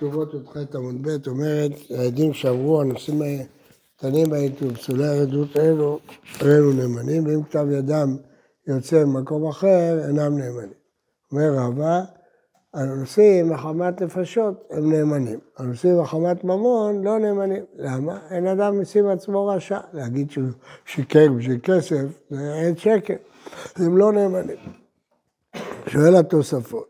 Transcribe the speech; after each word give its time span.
כתובות 0.00 0.34
י"ח 0.34 0.56
עמוד 0.74 1.02
ב' 1.02 1.28
אומרת, 1.28 1.70
העדים 1.90 2.32
שאמרו, 2.32 2.80
הנושאים 2.80 3.22
הקטנים 3.94 4.32
הייתו, 4.32 4.74
פסולי 4.74 5.06
העדות 5.06 5.56
אלו, 5.56 5.98
אלו 6.42 6.72
נאמנים, 6.72 7.26
ואם 7.26 7.42
כתב 7.42 7.66
ידם 7.70 8.16
יוצא 8.66 9.02
במקום 9.02 9.48
אחר, 9.48 9.98
אינם 10.08 10.38
נאמנים. 10.38 10.72
אומר 11.32 11.52
רבא, 11.54 12.00
הנושאים 12.74 13.48
מחמת 13.48 14.02
נפשות 14.02 14.68
הם 14.70 14.92
נאמנים, 14.92 15.38
הנושאים 15.58 16.00
מחמת 16.00 16.44
ממון 16.44 17.02
לא 17.04 17.18
נאמנים. 17.18 17.64
למה? 17.76 18.18
אין 18.30 18.46
אדם 18.46 18.80
משים 18.80 19.06
עצמו 19.06 19.46
רשע. 19.46 19.78
להגיד 19.92 20.30
שהוא 20.30 20.48
שיקר 20.86 21.26
בשביל 21.38 21.58
כסף, 21.62 22.04
זה 22.30 22.54
אין 22.54 22.76
שקר. 22.76 23.14
הם 23.76 23.96
לא 23.96 24.12
נאמנים. 24.12 24.56
שואל 25.86 26.16
התוספות, 26.16 26.89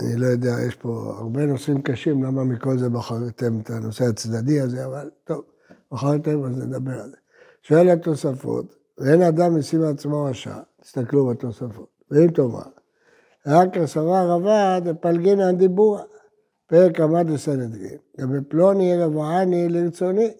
אני 0.00 0.16
לא 0.16 0.26
יודע, 0.26 0.50
יש 0.68 0.74
פה 0.74 1.14
הרבה 1.18 1.46
נושאים 1.46 1.82
קשים, 1.82 2.22
למה 2.22 2.44
מכל 2.44 2.78
זה 2.78 2.88
בחרתם 2.88 3.60
את 3.60 3.70
הנושא 3.70 4.04
הצדדי 4.04 4.60
הזה, 4.60 4.84
אבל 4.86 5.10
טוב, 5.24 5.44
בחרתם 5.92 6.44
אז 6.44 6.58
נדבר 6.58 7.00
על 7.02 7.10
זה. 7.10 7.16
שואל 7.62 7.88
התוספות, 7.88 8.76
ואין 8.98 9.22
אדם 9.22 9.58
משים 9.58 9.82
עצמו 9.82 10.24
רשע, 10.24 10.56
תסתכלו 10.80 11.26
בתוספות, 11.26 11.88
ואם 12.10 12.30
תאמר, 12.30 12.62
רק 13.46 13.76
הסברה 13.76 14.34
רבה 14.34 14.80
דפלגינן 14.80 15.56
דיבורה, 15.56 16.02
פרק 16.66 17.00
עמד 17.00 17.30
לסנדגין, 17.30 17.98
גם 18.20 18.32
בפלוני 18.32 18.96
רבעני 18.96 19.68
לרצוני, 19.68 20.30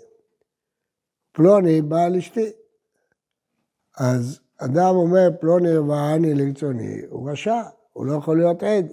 פלוני 1.33 1.83
בעל 1.83 2.17
אשתי. 2.17 2.51
אז 3.99 4.41
אדם 4.59 4.95
אומר 4.95 5.29
פלוני 5.41 5.77
רבעני 5.77 6.35
לרצוני, 6.35 7.01
הוא 7.09 7.31
רשע, 7.31 7.63
הוא 7.93 8.07
לא 8.07 8.13
יכול 8.13 8.37
להיות 8.37 8.63
עד. 8.63 8.93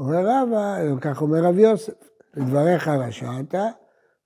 אומר 0.00 0.26
רבא, 0.26 0.76
כך 1.00 1.22
אומר 1.22 1.44
רב 1.44 1.58
יוסף, 1.58 1.92
לדבריך 2.34 2.88
רשעת, 2.88 3.54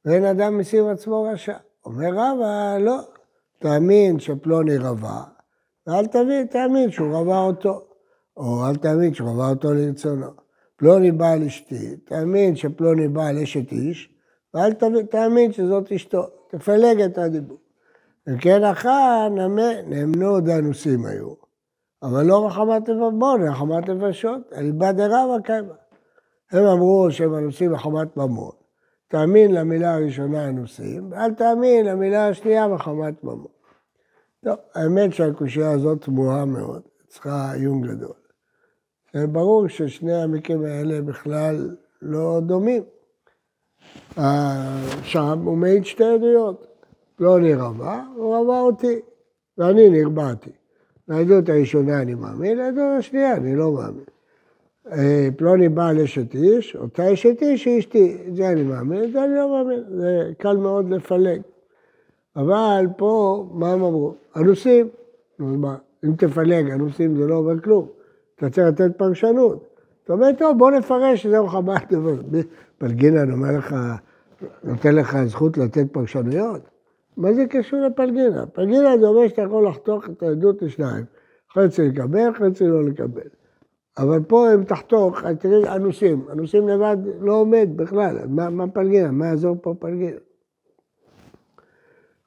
ואין 0.05 0.25
אדם 0.25 0.59
משים 0.59 0.89
עצמו 0.89 1.23
רשע. 1.23 1.57
אומר 1.85 2.11
רבא, 2.13 2.79
לא, 2.81 2.99
תאמין 3.59 4.21
שפלוני 4.21 4.77
רבה, 4.77 5.23
ואל 5.87 6.07
תבין, 6.07 6.47
תאמין 6.47 6.91
שהוא 6.91 7.17
רבה 7.17 7.39
אותו. 7.39 7.87
או 8.37 8.67
אל 8.69 8.77
תאמין 8.77 9.15
שהוא 9.15 9.31
רבה 9.31 9.49
אותו 9.49 9.75
לרצונו. 9.75 10.27
פלוני 10.77 11.13
בעל 11.13 11.43
אשתי, 11.43 11.97
תאמין 11.97 12.57
שפלוני 12.57 13.09
בעל 13.09 13.39
אשת 13.39 13.73
איש, 13.73 14.15
ואל 14.55 14.73
תאמין 15.11 15.53
שזאת 15.53 15.93
אשתו. 15.93 16.27
תפלג 16.51 17.01
את 17.01 17.19
הדיבור. 17.19 17.59
וכן 18.27 18.65
אחר 18.65 19.29
נאמנו 19.87 20.29
עוד 20.29 20.49
אנוסים 20.49 21.07
היו. 21.07 21.44
אבל 22.05 22.27
לא 22.27 22.47
מחמת 22.47 22.89
ממון, 22.89 23.49
מחמת 23.49 23.89
נפשות, 23.89 24.53
אליבא 24.53 24.93
דרבא 24.93 25.39
קיימא. 25.45 25.75
הם 26.53 26.65
אמרו 26.65 27.07
שהם 27.11 27.35
אנוסים 27.35 27.73
מחמת 27.73 28.17
ממון. 28.17 28.53
תאמין 29.09 29.55
למילה 29.55 29.95
הראשונה 29.95 30.49
אנוסים, 30.49 31.13
ואל 31.13 31.35
תאמין 31.35 31.87
למילה 31.87 32.29
השנייה 32.29 32.69
מחמת 32.69 33.25
ממון. 33.25 33.47
טוב, 34.45 34.57
האמת 34.75 35.13
שהקושייה 35.13 35.71
הזאת 35.71 36.05
תמוהה 36.05 36.45
מאוד, 36.45 36.83
צריכה 37.09 37.53
עיון 37.53 37.83
גדול. 37.83 38.15
ברור 39.33 39.69
ששני 39.69 40.15
המקרים 40.15 40.65
האלה 40.65 41.03
בכלל 41.03 41.77
לא 42.03 42.41
דומים. 42.41 42.83
שם 45.03 45.39
הוא 45.45 45.57
מעיד 45.57 45.85
שתי 45.85 46.05
עדויות. 46.05 46.67
לא 47.19 47.39
נרבה, 47.41 48.05
הוא 48.17 48.37
רבה 48.37 48.61
אותי, 48.61 49.01
ואני 49.59 49.91
נרבעתי. 49.91 50.51
לעדות 51.09 51.49
הראשונה 51.49 52.03
אני 52.03 52.15
מאמין, 52.15 52.59
לעדות 52.59 52.99
השנייה 52.99 53.37
אני 53.37 53.57
לא 53.57 53.73
מאמין. 53.73 54.05
אה, 54.93 55.29
פלוני 55.37 55.69
בעל 55.69 56.01
אשת 56.01 56.35
איש, 56.35 56.77
אותה 56.77 57.13
אשת 57.13 57.43
איש 57.43 57.65
היא 57.65 57.79
אשתי, 57.79 58.17
את 58.29 58.37
זה 58.37 58.49
אני 58.49 58.63
מאמין, 58.63 59.05
את 59.05 59.13
זה 59.13 59.25
אני 59.25 59.35
לא 59.35 59.49
מאמין, 59.49 59.83
זה 59.89 60.33
קל 60.39 60.57
מאוד 60.57 60.91
לפלג. 60.91 61.41
אבל 62.37 62.87
פה, 62.97 63.45
מה 63.53 63.73
הם 63.73 63.83
אמרו? 63.83 64.15
אנוסים. 64.37 64.89
אם 66.05 66.13
תפלג, 66.19 66.71
אנוסים 66.71 67.17
זה 67.17 67.27
לא 67.27 67.35
אומר 67.35 67.61
כלום. 67.61 67.87
אתה 68.37 68.51
צריך 68.51 68.67
לתת 68.67 68.99
פרשנות. 68.99 69.65
אתה 70.05 70.13
אומר, 70.13 70.29
טוב, 70.39 70.59
בוא 70.59 70.71
נפרש 70.71 71.23
שזהו 71.23 71.49
חב"ד. 71.49 71.97
פלגינן 72.79 73.33
אומר 73.33 73.59
לך, 73.59 73.77
נותן 74.65 74.95
לך 74.95 75.17
זכות 75.25 75.59
לתת 75.59 75.87
פרשנויות? 75.93 76.61
מה 77.17 77.33
זה 77.33 77.47
קשור 77.47 77.81
לפלגינה? 77.81 78.47
פלגינה 78.47 78.99
זה 78.99 79.07
אומר 79.07 79.29
שאתה 79.29 79.43
יכול 79.43 79.67
לחתוך 79.67 80.09
את 80.11 80.23
העדות 80.23 80.63
לשניים. 80.63 81.05
חצי 81.53 81.89
לקבל, 81.89 82.35
חצי 82.35 82.67
לא 82.67 82.85
לקבל. 82.85 83.29
אבל 83.99 84.23
פה 84.23 84.55
אם 84.55 84.65
תחתוך, 84.65 85.25
תראי 85.39 85.69
אנוסים. 85.77 86.25
אנוסים 86.33 86.69
לבד 86.69 86.97
לא 87.21 87.35
עומד 87.35 87.69
בכלל. 87.77 88.17
מה, 88.29 88.51
מה 88.51 88.69
פלגינה? 88.69 89.11
מה 89.11 89.27
יעזור 89.27 89.57
פה 89.63 89.75
פלגינה? 89.79 90.19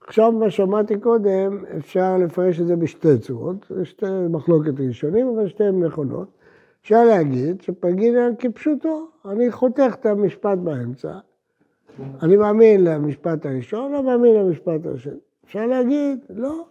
עכשיו, 0.08 0.32
מה 0.32 0.50
שמעתי 0.50 1.00
קודם, 1.00 1.64
אפשר 1.78 2.18
לפרש 2.18 2.60
את 2.60 2.68
זה 2.68 2.76
בשתי 2.76 3.18
צורות. 3.18 3.72
שתי 3.84 4.06
מחלוקת 4.30 4.80
ראשונים, 4.88 5.28
אבל 5.28 5.48
שתיהן 5.48 5.84
נכונות. 5.84 6.28
אפשר 6.82 7.04
להגיד 7.04 7.62
שפלגינה 7.62 8.30
כפשוטו, 8.40 9.08
אני 9.26 9.52
חותך 9.52 9.96
את 10.00 10.06
המשפט 10.06 10.58
באמצע, 10.58 11.12
אני 12.24 12.38
מאמין 12.38 12.84
למשפט 12.84 13.46
הראשון, 13.46 13.92
לא 13.92 14.04
מאמין 14.04 14.36
למשפט 14.36 14.86
השני. 14.96 15.14
אפשר 15.46 15.66
להגיד, 15.66 16.20
לא, 16.30 16.66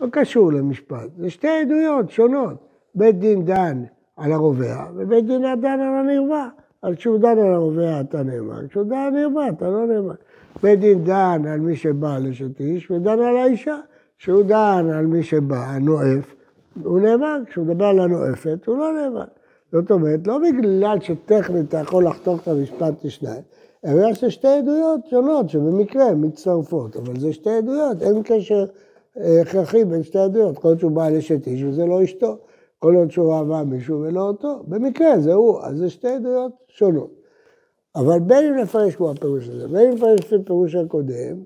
לא 0.00 0.06
קשור 0.10 0.52
למשפט. 0.52 1.08
זה 1.18 1.30
שתי 1.30 1.48
עדויות 1.48 2.10
שונות. 2.10 2.68
בית 2.94 3.18
דין 3.18 3.44
דן 3.44 3.82
על 4.16 4.32
הרובע, 4.32 4.86
ובית 4.96 5.26
דין 5.26 5.42
דן 5.60 5.80
על 5.80 5.94
הנרווה. 5.94 6.48
אז 6.82 6.94
כשהוא 6.94 7.18
דן 7.18 7.38
על 7.38 7.54
הרובע 7.54 8.00
אתה 8.00 8.22
נאמן, 8.22 8.68
כשהוא 8.68 8.84
דן 8.84 8.96
על 8.96 9.16
הנרווה 9.16 9.48
אתה 9.48 9.68
לא 9.68 9.86
נאמן. 9.86 10.14
בית 10.62 10.80
דין 10.80 11.04
דן 11.04 11.42
על 11.46 11.60
מי 11.60 11.76
שבא 11.76 12.18
לשת 12.18 12.60
איש, 12.60 12.90
ודן 12.90 13.18
על 13.18 13.36
האישה. 13.36 13.76
כשהוא 14.18 14.42
דן 14.42 14.90
על 14.94 15.06
מי 15.06 15.22
שבא, 15.22 15.56
הנואף, 15.56 16.34
הוא 16.84 17.00
נאמן. 17.00 17.42
כשהוא 17.46 17.66
מדבר 17.66 17.84
על 17.84 18.00
הנואפת, 18.00 18.66
הוא 18.66 18.78
לא 18.78 18.92
נאמן. 18.92 19.26
זאת 19.72 19.90
אומרת, 19.90 20.26
לא 20.26 20.38
בגלל 20.38 21.00
שטכנית 21.00 21.68
אתה 21.68 21.78
יכול 21.78 22.04
לחתוך 22.04 22.42
את 22.42 22.48
המשפט 22.48 23.04
לשניים, 23.04 23.42
אלא 23.86 24.08
יש 24.08 24.24
שתי 24.24 24.48
עדויות 24.48 25.06
שונות 25.06 25.48
שבמקרה 25.48 26.04
הן 26.04 26.24
מצטרפות, 26.24 26.96
אבל 26.96 27.20
זה 27.20 27.32
שתי 27.32 27.50
עדויות, 27.50 28.02
אין 28.02 28.22
קשר 28.24 28.64
אה, 29.20 29.40
הכרחי 29.40 29.84
בין 29.84 30.02
שתי 30.02 30.18
עדויות. 30.18 30.56
יכול 30.56 30.70
להיות 30.70 30.80
שהוא 30.80 30.92
בעל 30.92 31.16
אשת 31.16 31.46
איש 31.46 31.62
וזה 31.62 31.86
לא 31.86 32.04
אשתו, 32.04 32.36
יכול 32.76 32.92
להיות 32.92 33.10
שהוא 33.10 33.34
אהבה 33.34 33.64
מישהו 33.64 34.00
ולא 34.00 34.20
אותו, 34.20 34.62
במקרה 34.68 35.20
זה 35.20 35.32
הוא, 35.32 35.60
אז 35.62 35.78
זה 35.78 35.90
שתי 35.90 36.08
עדויות 36.08 36.52
שונות. 36.68 37.10
אבל 37.96 38.20
בין 38.20 38.44
אם 38.44 38.60
נפרש 38.60 38.96
כמו 38.96 39.10
הפירוש 39.10 39.48
הזה, 39.48 39.68
בין 39.68 39.86
אם 39.86 39.94
נפרש 39.94 40.20
לפי 40.20 40.34
פירוש 40.44 40.74
הקודם, 40.74 41.42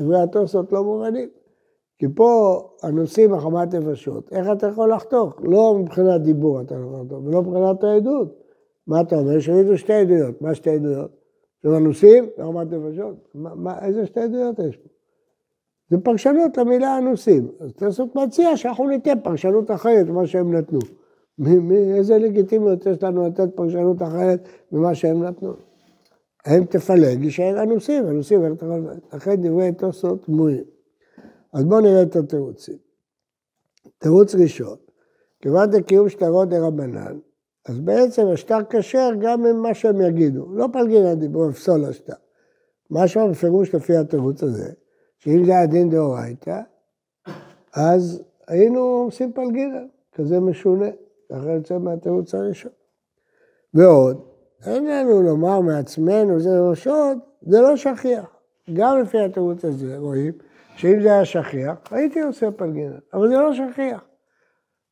דברי 0.00 0.20
התוספות 0.20 0.72
לא 0.72 0.84
מובנים. 0.84 1.28
כי 1.98 2.06
פה 2.14 2.60
הנושאים 2.82 3.32
מחמת 3.32 3.74
נפשות, 3.74 4.32
איך 4.32 4.46
אתה 4.52 4.66
יכול 4.66 4.92
לחתוך? 4.92 5.34
לא 5.42 5.74
מבחינת 5.78 6.20
דיבור 6.22 6.60
אתה 6.60 6.74
יכול 6.74 7.00
לחתוך, 7.00 7.18
ולא 7.24 7.42
מבחינת 7.42 7.84
העדות. 7.84 8.28
מה 8.86 9.00
אתה 9.00 9.16
אומר? 9.16 9.40
שהעידו 9.40 9.78
שתי 9.78 9.92
עדויות. 9.92 10.42
מה 10.42 10.54
שתי 10.54 10.70
עדויות? 10.70 11.19
של 11.62 11.68
אנוסים 11.68 12.26
מחמת 12.38 12.72
נפשות. 12.72 13.28
מה, 13.34 13.54
מה, 13.54 13.86
איזה 13.86 14.06
שתי 14.06 14.20
עדויות 14.20 14.58
יש 14.58 14.76
פה? 14.76 14.88
זה 15.90 15.98
פרשנות 15.98 16.56
למילה 16.56 16.98
אנוסים. 16.98 17.48
אז 17.60 17.72
תעשות 17.72 18.16
מציע 18.16 18.56
שאנחנו 18.56 18.88
ניתן 18.88 19.20
פרשנות 19.22 19.70
אחרת 19.70 20.06
ממה 20.06 20.26
שהם 20.26 20.54
נתנו. 20.54 20.78
איזה 21.96 22.18
לגיטימיות 22.18 22.86
יש 22.86 23.02
לנו 23.02 23.28
לתת 23.28 23.48
פרשנות 23.54 24.02
אחרת 24.02 24.48
ממה 24.72 24.94
שהם 24.94 25.22
נתנו? 25.22 25.52
האם 26.44 26.64
תפלג, 26.64 27.24
יישאר 27.24 27.62
אנוסים, 27.62 28.08
אנוסים, 28.08 28.40
לכן 29.12 29.36
דברי 29.36 29.72
תוספות 29.72 30.28
דמויים. 30.28 30.64
אז 31.52 31.64
בואו 31.64 31.80
נראה 31.80 32.02
את 32.02 32.16
התירוצים. 32.16 32.76
תירוץ 33.98 34.34
ראשון, 34.34 34.76
כיוון 35.40 35.70
דקיום 35.70 36.08
שטרות 36.08 36.48
דרבנן, 36.48 37.18
אז 37.68 37.80
בעצם 37.80 38.26
השטר 38.26 38.58
כשר 38.70 39.10
גם 39.20 39.46
עם 39.46 39.62
מה 39.62 39.74
שהם 39.74 40.00
יגידו. 40.00 40.46
לא 40.54 40.68
פלגינא 40.72 41.14
דיברו 41.14 41.48
לפסול 41.48 41.84
השטר. 41.84 42.12
משהו 42.90 43.28
בפירוש 43.30 43.74
לפי 43.74 43.96
התירוץ 43.96 44.42
הזה, 44.42 44.72
שאם 45.18 45.44
זה 45.44 45.52
היה 45.52 45.66
דין 45.66 45.90
דאורייתא, 45.90 46.60
אז 47.74 48.22
היינו 48.48 48.80
עושים 48.80 49.32
פלגינא, 49.32 49.80
כזה 50.12 50.40
משונה. 50.40 50.88
ככה 51.32 51.50
יוצא 51.50 51.78
מהתירוץ 51.78 52.34
הראשון. 52.34 52.72
ועוד, 53.74 54.20
אין 54.66 54.86
לנו 54.86 55.22
לומר 55.22 55.60
מעצמנו 55.60 56.40
זה 56.40 56.50
שוד, 56.74 57.18
זה 57.42 57.60
לא 57.60 57.76
שכיח. 57.76 58.36
גם 58.72 58.98
לפי 58.98 59.18
התירוץ 59.18 59.64
הזה 59.64 59.98
רואים 59.98 60.32
שאם 60.76 61.02
זה 61.02 61.12
היה 61.12 61.24
שכיח, 61.24 61.76
הייתי 61.90 62.20
עושה 62.20 62.50
פלגינה, 62.50 62.96
אבל 63.14 63.28
זה 63.28 63.34
לא 63.34 63.52
שכיח. 63.54 64.04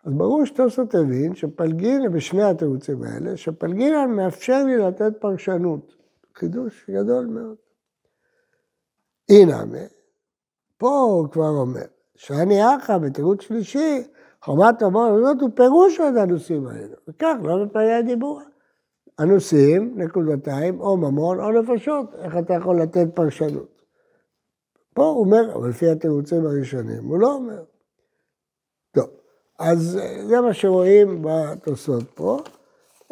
אז 0.08 0.14
ברור 0.14 0.44
שתוספות 0.44 0.94
הבין 0.94 1.34
שפלגינה, 1.34 2.08
בשני 2.08 2.42
התירוצים 2.42 3.02
האלה, 3.02 3.36
שפלגינה 3.36 4.06
מאפשר 4.06 4.64
לי 4.64 4.78
לתת 4.78 5.12
פרשנות. 5.20 5.96
חידוש 6.34 6.90
גדול 6.90 7.26
מאוד. 7.26 7.56
הנה, 9.30 9.64
פה 10.78 11.00
הוא 11.00 11.28
כבר 11.28 11.48
אומר, 11.48 11.84
שאני 12.16 12.76
אחא 12.76 12.98
בתירוץ 12.98 13.42
שלישי, 13.42 14.02
חומת 14.42 14.82
המון 14.82 15.12
הזאת 15.14 15.36
הוא 15.40 15.50
פירוש 15.54 15.96
של 15.96 16.18
הנושאים 16.18 16.66
האלה. 16.66 16.96
וכך, 17.08 17.34
לא 17.42 17.64
בפעי 17.64 17.94
הדיבור. 17.94 18.40
אנוסים, 19.20 19.94
נקודתיים, 19.96 20.80
או 20.80 20.96
ממון 20.96 21.40
או 21.40 21.50
נפשות. 21.50 22.14
איך 22.14 22.36
אתה 22.36 22.54
יכול 22.54 22.80
לתת 22.80 23.06
פרשנות? 23.14 23.82
פה 24.94 25.04
הוא 25.04 25.20
אומר, 25.20 25.54
אבל 25.54 25.68
לפי 25.68 25.90
התירוצים 25.90 26.46
הראשונים, 26.46 27.04
הוא 27.04 27.18
לא 27.18 27.34
אומר. 27.34 27.62
אז 29.58 30.00
זה 30.26 30.40
מה 30.40 30.54
שרואים 30.54 31.22
בתוספות 31.22 32.04
פה. 32.14 32.38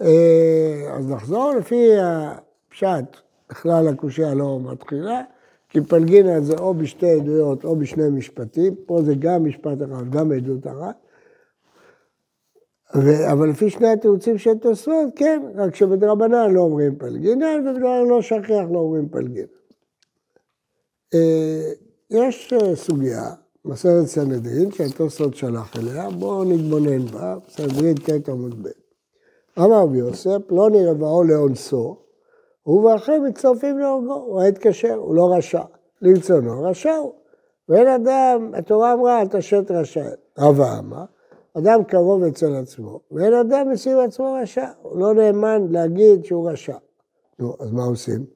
אה, 0.00 0.92
אז 0.92 1.10
נחזור, 1.10 1.52
לפי 1.54 1.90
הפשט, 2.02 3.04
בכלל 3.50 3.88
הקושייה 3.88 4.34
לא 4.34 4.60
מתחילה, 4.60 5.22
כי 5.68 5.80
פלגינה 5.80 6.40
זה 6.40 6.54
או 6.58 6.74
בשתי 6.74 7.10
עדויות 7.10 7.64
או 7.64 7.76
בשני 7.76 8.08
משפטים, 8.08 8.74
פה 8.86 9.02
זה 9.02 9.14
גם 9.18 9.44
משפט 9.44 9.78
אחד, 9.82 10.10
גם 10.10 10.32
עדות 10.32 10.66
אחת. 10.66 10.96
ו... 12.94 13.32
אבל 13.32 13.48
לפי 13.48 13.70
שני 13.70 13.88
התירוצים 13.88 14.38
של 14.38 14.58
תוספות, 14.58 15.08
כן, 15.16 15.42
רק 15.54 15.74
שבדרבנן 15.74 16.50
לא 16.52 16.60
אומרים 16.60 16.96
פלגינן, 16.98 17.60
ובדרבנן 17.60 18.08
לא 18.08 18.22
שכיח 18.22 18.64
לא 18.72 18.78
אומרים 18.78 19.08
פלגינן. 19.08 19.46
אה, 21.14 21.72
יש 22.10 22.52
אה, 22.52 22.76
סוגיה, 22.76 23.34
מסרת 23.66 24.06
סנדרין, 24.06 24.70
שהתוספות 24.72 25.34
שלח 25.34 25.76
אליה, 25.76 26.10
בואו 26.10 26.44
נתבונן 26.44 27.06
בה, 27.06 27.36
סנדרין 27.48 27.94
קטע 27.94 28.32
עמוד 28.32 28.62
ב'. 28.62 28.68
אמר 29.58 29.82
רבי 29.82 29.98
יוסף, 29.98 30.38
לא 30.50 30.70
נרבעו 30.70 31.24
לאונסו, 31.24 31.96
ובאחר 32.66 33.20
מצטרפים 33.28 33.78
להורגו, 33.78 34.14
הוא 34.14 34.40
היה 34.40 34.48
התקשר, 34.48 34.94
הוא 34.94 35.14
לא 35.14 35.34
רשע. 35.36 35.62
לרצונו 36.02 36.62
רשע 36.62 36.96
הוא. 36.96 37.12
ואין 37.68 37.88
אדם, 37.88 38.50
התורה 38.54 38.92
אמרה, 38.92 39.20
אל 39.20 39.26
תשת 39.26 39.70
רשע. 39.70 40.04
רבה 40.38 40.78
אמר, 40.78 41.04
אדם 41.58 41.84
קרוב 41.84 42.22
אצל 42.22 42.54
עצמו, 42.54 43.00
ואין 43.10 43.34
אדם 43.34 43.70
מסביב 43.70 43.98
עצמו 43.98 44.36
רשע. 44.42 44.66
הוא 44.82 44.98
לא 44.98 45.14
נאמן 45.14 45.66
להגיד 45.70 46.24
שהוא 46.24 46.50
רשע. 46.50 46.76
נו, 47.38 47.56
אז 47.60 47.72
מה 47.72 47.84
עושים? 47.84 48.35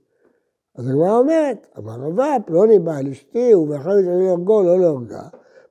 אז 0.77 0.89
הגמרא 0.89 1.19
אומרת, 1.19 1.67
אמר 1.79 2.01
רבה, 2.01 2.37
פלוני 2.47 2.79
בא 2.79 2.99
אל 2.99 3.09
אשתי, 3.09 3.55
ובאחר 3.55 3.91
מצטרפים 3.91 4.21
להורגו, 4.21 4.63
לא 4.63 4.79
להורגה. 4.79 5.23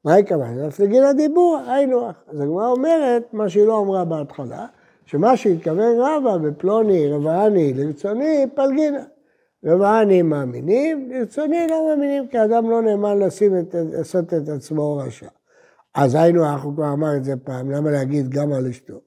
מה 0.06 0.14
היא 0.14 0.26
כמובן? 0.26 0.60
אף 0.68 0.80
לגיל 0.80 1.04
הדיבור, 1.04 1.60
היינו. 1.68 2.08
אז 2.08 2.42
הגמרא 2.42 2.68
אומרת, 2.68 3.34
מה 3.34 3.50
שהיא 3.50 3.66
לא 3.66 3.80
אמרה 3.80 4.06
בהתחלה, 4.06 4.66
שמה 5.06 5.38
שהתכוון 5.38 6.00
רבא 6.00 6.38
בפלוני, 6.38 7.12
רבעני, 7.12 7.74
לרצוני, 7.74 8.46
פלגינה. 8.56 9.04
רבעני 9.66 10.22
מאמינים, 10.22 11.12
לרצוני 11.12 11.68
לא 11.70 11.88
מאמינים, 11.88 12.28
כי 12.28 12.44
אדם 12.44 12.70
לא 12.70 12.82
נאמן 12.82 13.20
לשים 13.20 13.60
את, 13.60 13.76
לעשות 13.94 14.34
את 14.34 14.50
עצמו 14.50 14.98
רשע. 14.98 15.28
אז 15.96 16.16
היינו, 16.16 16.46
אנחנו 16.46 16.76
כבר 16.76 16.94
אמר 16.94 17.16
את 17.16 17.24
זה 17.24 17.34
פעם, 17.44 17.72
למה 17.72 17.92
להגיד 17.92 18.30
גם 18.30 18.54
על 18.54 18.68
אשתו? 18.68 19.00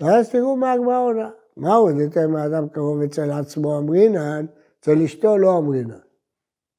ואז 0.00 0.30
תראו 0.30 0.56
מה 0.56 0.72
הגמרא 0.72 0.98
עונה. 0.98 1.30
מה 1.56 1.74
הוא 1.74 1.90
עוד 1.90 2.00
יותר 2.00 2.28
האדם 2.38 2.68
קרוב 2.68 3.02
אצל 3.02 3.30
עצמו 3.30 3.78
אמרינן, 3.78 4.46
אצל 4.80 5.02
אשתו 5.04 5.38
לא 5.38 5.58
אמרינן. 5.58 6.00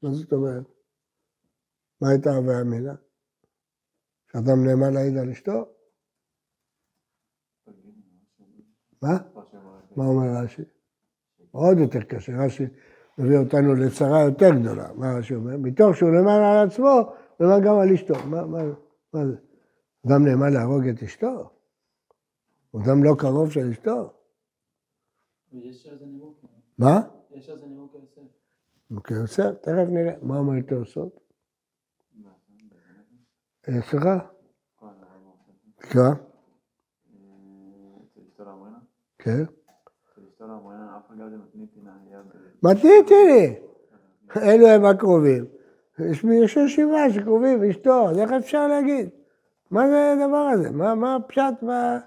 מה 0.01 0.09
זאת 0.11 0.33
אומרת? 0.33 0.63
מה 2.01 2.09
הייתה 2.09 2.29
הווה 2.29 2.61
אמינה? 2.61 2.95
שאדם 4.31 4.65
נאמן 4.65 4.93
להעיד 4.93 5.17
על 5.17 5.29
אשתו? 5.29 5.65
מה? 9.01 9.17
מה 9.95 10.05
אומר 10.05 10.43
רש"י? 10.43 10.61
עוד 11.51 11.77
יותר 11.77 12.01
קשה, 12.01 12.31
רש"י 12.45 12.63
מביא 13.17 13.37
אותנו 13.37 13.75
לצרה 13.75 14.23
יותר 14.23 14.49
גדולה. 14.61 14.93
מה 14.93 15.17
רש"י 15.19 15.35
אומר? 15.35 15.57
מתוך 15.57 15.95
שהוא 15.95 16.09
נאמן 16.09 16.41
על 16.43 16.67
עצמו, 16.67 17.13
הוא 17.37 17.47
נאמן 17.47 17.65
גם 17.65 17.79
על 17.79 17.93
אשתו. 17.93 18.13
מה, 18.25 18.45
מה, 18.45 18.59
מה 19.13 19.25
זה? 19.25 19.35
אדם 20.07 20.27
נאמן 20.27 20.53
להרוג 20.53 20.87
את 20.87 21.03
אשתו? 21.03 21.49
הוא 22.71 22.81
אדם 22.81 23.03
לא 23.03 23.15
קרוב 23.19 23.51
של 23.51 23.69
אשתו? 23.71 24.13
מה? 26.77 27.18
יש 27.31 27.49
על 27.49 27.59
זה 27.59 27.65
נימוק 27.65 27.95
יוסף. 27.95 28.21
נימוק 28.89 29.11
יוסף, 29.11 29.51
תכף 29.61 29.85
נראה. 29.89 30.13
מה 30.21 30.37
אומר 30.37 30.59
את 30.59 30.71
יוסף? 30.71 31.01
סליחה? 33.79 34.19
תקרא. 35.77 36.09
כן. 39.19 39.43
מתניתי 42.63 43.13
לי. 43.13 43.55
אלו 44.37 44.67
הם 44.67 44.85
הקרובים. 44.85 45.45
יש 46.43 46.57
ישיבה 46.57 47.09
שקרובים, 47.13 47.63
אשתו, 47.63 48.09
אז 48.09 48.17
איך 48.17 48.31
אפשר 48.31 48.67
להגיד? 48.67 49.09
מה 49.71 49.87
זה 49.87 50.13
הדבר 50.13 50.37
הזה? 50.37 50.71
מה, 50.71 50.95
מה 50.95 51.15
הפשט, 51.15 51.63
מה... 51.63 51.99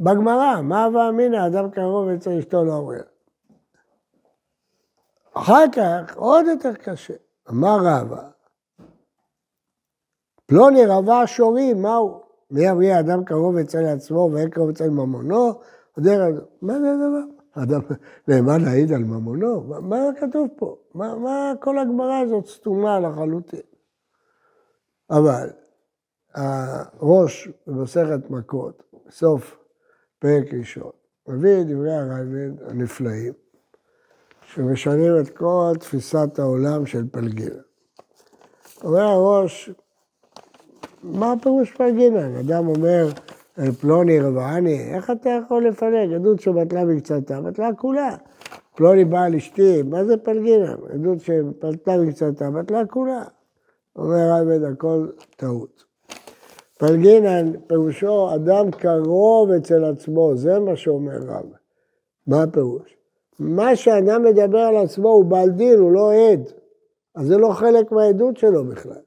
מה... 0.00 0.14
בגמרא, 0.14 0.60
מה 0.62 0.84
הווה 0.84 1.08
אמינא, 1.08 1.46
אדם 1.46 1.70
קרוב 1.70 2.08
אצל 2.08 2.38
אשתו 2.38 2.64
לא 2.64 2.72
אומר. 2.72 3.02
אחר 5.34 5.64
כך, 5.72 6.16
עוד 6.16 6.46
יותר 6.46 6.74
קשה. 6.74 7.14
אמר 7.50 7.76
רבא, 7.82 8.28
פלוני 10.46 10.86
רבה 10.86 11.26
שורים, 11.26 11.82
מהו? 11.82 12.22
מי 12.50 12.64
יביא 12.64 13.00
אדם 13.00 13.24
קרוב 13.24 13.56
אצל 13.56 13.86
עצמו 13.86 14.30
ואין 14.32 14.50
קרוב 14.50 14.68
אצל 14.68 14.90
ממונו? 14.90 15.60
מה 16.62 16.78
זה 16.78 16.92
הדבר? 16.92 17.24
אדם 17.52 17.80
נאמן 18.28 18.60
להעיד 18.64 18.92
על 18.92 19.04
ממונו? 19.04 19.60
מה 19.62 19.96
כתוב 20.20 20.48
פה? 20.56 20.76
מה, 20.94 21.14
מה 21.14 21.52
כל 21.60 21.78
הגמרא 21.78 22.14
הזאת 22.14 22.46
סתומה 22.46 23.00
לחלוטין? 23.00 23.60
אבל 25.10 25.50
הראש 26.34 27.48
במסכת 27.66 28.30
מכות, 28.30 28.82
סוף 29.10 29.63
פרק 30.24 30.54
ראשון, 30.54 30.90
מביא 31.28 31.60
את 31.60 31.66
דברי 31.66 31.94
הרייבד 31.94 32.50
הנפלאים, 32.66 33.32
שמשנים 34.46 35.12
את 35.20 35.28
כל 35.28 35.72
תפיסת 35.80 36.38
העולם 36.38 36.86
של 36.86 37.04
פלגינה. 37.12 37.60
אומר 38.84 39.00
הראש, 39.00 39.70
מה 41.02 41.32
הפירוש 41.32 41.72
פלגינן? 41.72 42.36
אדם 42.36 42.66
אומר, 42.66 43.08
פלוני 43.80 44.20
רבעני, 44.20 44.94
איך 44.94 45.10
אתה 45.10 45.30
יכול 45.30 45.66
לפלג? 45.66 46.12
עדות 46.14 46.40
שבטלה 46.40 46.84
מקצתה, 46.84 47.40
בטלה 47.40 47.74
כולה. 47.78 48.16
פלוני 48.74 49.04
בעל 49.04 49.34
אשתי, 49.34 49.82
מה 49.82 50.04
זה 50.04 50.16
פלגינן? 50.16 50.76
עדות 50.94 51.20
שבטלה 51.20 51.98
מקצתה, 51.98 52.50
בטלה 52.50 52.86
כולה. 52.86 53.24
אומר 53.96 54.30
רבי 54.40 54.66
הכל 54.66 55.08
טעות. 55.36 55.84
פלגינן 56.78 57.52
פירושו 57.66 58.34
אדם 58.34 58.70
קרוב 58.70 59.50
אצל 59.50 59.84
עצמו, 59.84 60.36
זה 60.36 60.58
מה 60.58 60.76
שאומר 60.76 61.16
רב. 61.16 61.46
מה 62.26 62.42
הפירוש? 62.42 62.96
מה 63.38 63.76
שאדם 63.76 64.22
מדבר 64.22 64.58
על 64.58 64.76
עצמו 64.76 65.08
הוא 65.08 65.24
בעל 65.24 65.50
דין, 65.50 65.78
הוא 65.78 65.92
לא 65.92 66.12
עד. 66.12 66.40
אז 67.14 67.26
זה 67.26 67.38
לא 67.38 67.48
חלק 67.48 67.92
מהעדות 67.92 68.36
שלו 68.36 68.64
בכלל. 68.64 69.02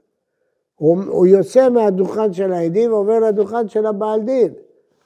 הוא, 0.75 0.97
הוא 1.07 1.27
יוצא 1.27 1.69
מהדוכן 1.69 2.33
של 2.33 2.53
העדים 2.53 2.93
ועובר 2.93 3.19
לדוכן 3.19 3.67
של 3.67 3.85
הבעל 3.85 4.21
דין. 4.21 4.53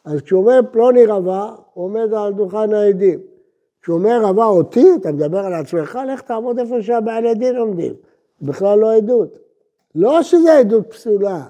אז 0.05 0.21
כשהוא 0.21 0.41
אומר 0.41 0.59
פלוני 0.71 1.05
רבה, 1.05 1.55
הוא 1.73 1.85
עומד 1.85 2.13
על 2.13 2.33
דוכן 2.33 2.73
העדים. 2.73 3.19
כשהוא 3.81 3.97
אומר 3.97 4.21
רבה 4.23 4.45
אותי, 4.45 4.87
אתה 5.01 5.11
מדבר 5.11 5.39
על 5.39 5.53
עצמך, 5.53 5.99
לך 6.07 6.21
תעמוד 6.21 6.59
איפה 6.59 6.81
שהבעלי 6.81 7.35
דין 7.35 7.57
עומדים. 7.57 7.93
בכלל 8.41 8.79
לא 8.79 8.95
עדות. 8.95 9.37
לא 9.95 10.23
שזה 10.23 10.57
עדות 10.57 10.87
פסולה. 10.89 11.45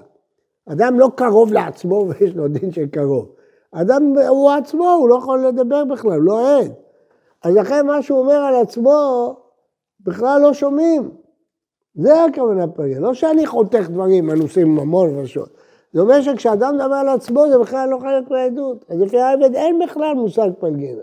אדם 0.72 0.98
לא 0.98 1.08
קרוב 1.14 1.52
לעצמו 1.52 2.06
ויש 2.08 2.34
לו 2.34 2.48
דין 2.48 2.72
של 2.72 2.86
קרוב. 2.86 3.28
אדם 3.72 4.14
הוא 4.28 4.50
עצמו, 4.50 4.90
הוא 4.90 5.08
לא 5.08 5.14
יכול 5.14 5.46
לדבר 5.46 5.84
בכלל, 5.84 6.18
לא 6.18 6.58
עד. 6.58 6.72
אז 7.44 7.54
לכן 7.56 7.86
מה 7.86 8.02
שהוא 8.02 8.18
אומר 8.18 8.34
על 8.34 8.54
עצמו, 8.54 9.34
בכלל 10.00 10.40
לא 10.42 10.52
שומעים. 10.52 11.10
זה 11.94 12.24
הכוונה 12.24 12.66
פגע, 12.66 13.00
לא 13.00 13.14
שאני 13.14 13.46
חותך 13.46 13.90
דברים 13.90 14.30
אנוסים 14.30 14.74
ממון 14.74 15.18
ושעות. 15.18 15.48
זה 15.92 16.00
אומר 16.00 16.22
שכשאדם 16.22 16.74
מדבר 16.74 16.94
על 16.94 17.08
עצמו 17.08 17.48
זה 17.48 17.58
בכלל 17.58 17.88
לא 17.88 17.98
חלק 17.98 18.30
מהעדות. 18.30 18.84
אז 18.88 19.00
לפי 19.00 19.20
העבד 19.20 19.54
אין 19.54 19.78
בכלל 19.78 20.14
מושג 20.14 20.48
פלגינה. 20.58 21.02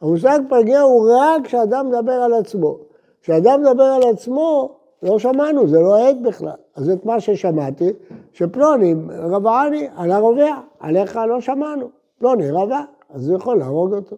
המושג 0.00 0.38
פלגינה 0.48 0.80
הוא 0.80 1.10
רק 1.12 1.44
כשאדם 1.44 1.88
מדבר 1.88 2.12
על 2.12 2.34
עצמו. 2.34 2.78
כשאדם 3.22 3.60
מדבר 3.60 3.82
על 3.84 4.02
עצמו, 4.02 4.76
לא 5.02 5.18
שמענו, 5.18 5.68
זה 5.68 5.80
לא 5.80 6.08
עד 6.08 6.22
בכלל. 6.22 6.56
אז 6.76 6.90
את 6.90 7.06
מה 7.06 7.20
ששמעתי, 7.20 7.92
שפלוני 8.32 8.94
רבעני 9.08 9.88
על 9.96 10.10
הרובע, 10.10 10.56
עליך 10.80 11.16
לא 11.16 11.40
שמענו. 11.40 11.90
פלוני 12.18 12.50
רבע, 12.50 12.80
אז 13.10 13.28
הוא 13.28 13.38
יכול 13.38 13.58
להרוג 13.58 13.94
אותו. 13.94 14.16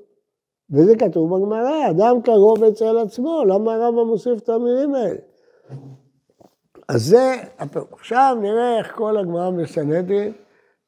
וזה 0.70 0.96
כתוב 0.96 1.36
בגמרא, 1.36 1.90
אדם 1.90 2.22
קרוב 2.22 2.64
אצל 2.64 2.98
עצמו, 2.98 3.44
למה 3.44 3.74
הרמב"ם 3.74 4.06
מוסיף 4.06 4.42
את 4.42 4.48
המילים 4.48 4.94
האלה? 4.94 5.18
אז 6.88 7.02
זה, 7.02 7.34
עכשיו 7.92 8.36
נראה 8.40 8.78
איך 8.78 8.96
כל 8.96 9.16
הגמרא 9.16 9.50
בסנהדרין 9.50 10.32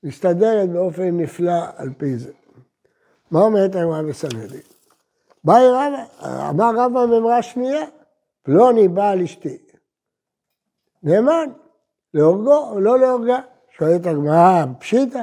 מסתדרת 0.02 0.70
באופן 0.70 1.20
נפלא 1.20 1.60
על 1.76 1.88
פי 1.98 2.16
זה. 2.16 2.32
מה 3.30 3.40
אומרת 3.40 3.76
הגמרא 3.76 4.02
בסנהדרין? 4.02 4.60
באי 5.44 5.68
רבא, 5.68 6.04
אמר 6.50 6.70
רבא 6.76 7.06
ממרה 7.06 7.42
שנייה, 7.42 7.84
פלוני 8.42 8.88
בא 8.88 9.10
על 9.10 9.22
אשתי. 9.22 9.58
נאמן, 11.02 11.48
להורגו 12.14 12.70
או 12.70 12.80
לא 12.80 12.98
להורגה? 12.98 13.38
שואלת 13.78 14.06
הגמרא, 14.06 14.64
פשיטא. 14.78 15.22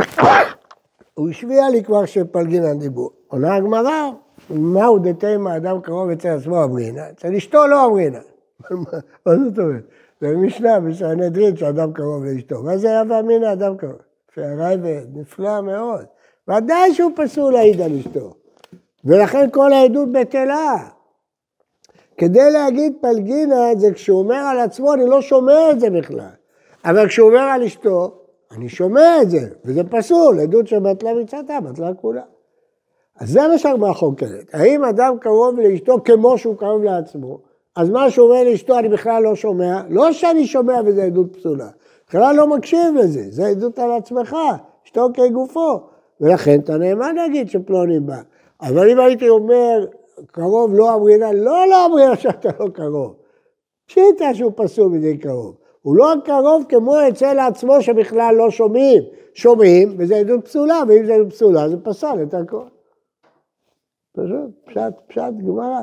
הוא 1.14 1.28
השביע 1.28 1.70
לי 1.70 1.84
כבר 1.84 2.04
שפלגינן 2.06 2.78
דיבור. 2.78 3.10
עונה 3.28 3.54
הגמרא, 3.54 4.10
מהו 4.50 4.98
דתימה 4.98 5.56
אדם 5.56 5.80
קרוב 5.80 6.10
אצל 6.10 6.28
עצמו 6.28 6.64
אמרינה, 6.64 7.10
אצל 7.10 7.34
אשתו 7.34 7.66
לא 7.66 7.86
אמרינה. 7.86 8.18
מה 9.26 9.36
זאת 9.36 9.58
אומרת? 9.58 9.82
זה 10.20 10.36
משנה 10.36 10.80
בסנהדרין 10.80 11.56
שאדם 11.56 11.92
קרוב 11.92 12.24
לאשתו. 12.24 12.62
מה 12.62 12.76
זה 12.76 13.00
הווה 13.00 13.20
אמינא 13.20 13.52
אדם 13.52 13.76
קרוב? 13.76 13.96
הרייבד, 14.36 15.06
נפלא 15.14 15.60
מאוד. 15.60 16.04
ודאי 16.48 16.94
שהוא 16.94 17.12
פסול 17.16 17.52
להעיד 17.52 17.80
על 17.80 17.92
אשתו. 17.98 18.34
ולכן 19.04 19.48
כל 19.52 19.72
העדות 19.72 20.12
בטלה. 20.12 20.76
כדי 22.18 22.50
להגיד 22.50 22.92
פלגינה 23.00 23.74
זה 23.76 23.92
כשהוא 23.92 24.18
אומר 24.18 24.36
על 24.36 24.58
עצמו, 24.58 24.94
אני 24.94 25.06
לא 25.06 25.22
שומע 25.22 25.70
את 25.70 25.80
זה 25.80 25.90
בכלל. 25.90 26.28
אבל 26.84 27.08
כשהוא 27.08 27.28
אומר 27.28 27.40
על 27.40 27.62
אשתו, 27.62 28.14
אני 28.56 28.68
שומע 28.68 29.22
את 29.22 29.30
זה, 29.30 29.40
וזה 29.64 29.84
פסול, 29.84 30.40
עדות 30.40 30.66
שבטלה 30.66 31.14
מצאתה, 31.14 31.58
בטלה 31.60 31.94
כולה. 31.94 32.22
אז 33.20 33.30
זה 33.30 33.48
מה 33.48 33.58
שהגמרא 33.58 33.92
חוקרת. 33.92 34.50
האם 34.52 34.84
אדם 34.84 35.18
קרוב 35.20 35.60
לאשתו 35.60 35.96
כמו 36.04 36.38
שהוא 36.38 36.56
קרוב 36.56 36.82
לעצמו? 36.82 37.38
אז 37.76 37.90
מה 37.90 38.10
שהוא 38.10 38.28
אומר 38.28 38.44
לאשתו 38.44 38.78
אני 38.78 38.88
בכלל 38.88 39.22
לא 39.22 39.34
שומע, 39.34 39.82
לא 39.88 40.12
שאני 40.12 40.46
שומע 40.46 40.80
וזה 40.86 41.04
עדות 41.04 41.36
פסולה, 41.36 41.68
בכלל 42.08 42.36
לא 42.36 42.46
מקשיב 42.46 42.94
לזה, 42.96 43.22
זה 43.30 43.46
עדות 43.46 43.78
על 43.78 43.92
עצמך, 43.92 44.36
אשתו 44.86 45.08
כגופו, 45.14 45.80
ולכן 46.20 46.60
אתה 46.60 46.78
נאמן 46.78 47.14
להגיד 47.14 47.48
שפלוני 47.50 48.00
בא. 48.00 48.16
אבל 48.62 48.90
אם 48.90 49.00
הייתי 49.00 49.28
אומר, 49.28 49.86
קרוב 50.32 50.74
לא 50.74 50.94
אמרינה, 50.94 51.32
לא 51.32 51.66
לא 51.70 51.86
אמרינה 51.86 52.16
שאתה 52.16 52.48
לא 52.60 52.68
קרוב. 52.68 53.14
פשיטה 53.86 54.34
שהוא 54.34 54.52
פסול 54.56 54.88
מדי 54.88 55.18
קרוב. 55.18 55.56
הוא 55.82 55.96
לא 55.96 56.12
קרוב 56.24 56.64
כמו 56.68 56.94
אצל 57.08 57.38
עצמו 57.38 57.82
שבכלל 57.82 58.34
לא 58.38 58.50
שומעים. 58.50 59.02
שומעים, 59.34 59.94
וזה 59.98 60.16
עדות 60.16 60.44
פסולה, 60.44 60.82
ואם 60.88 61.06
זה 61.06 61.14
עדות 61.14 61.32
פסולה, 61.32 61.68
זה 61.68 61.76
פסל 61.82 62.22
את 62.22 62.34
הכל. 62.34 62.64
פשוט, 64.12 64.50
פשט, 64.64 64.80
פשט 65.06 65.32
גמרא. 65.46 65.80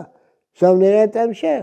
עכשיו 0.54 0.76
נראה 0.76 1.04
את 1.04 1.16
ההמשך. 1.16 1.62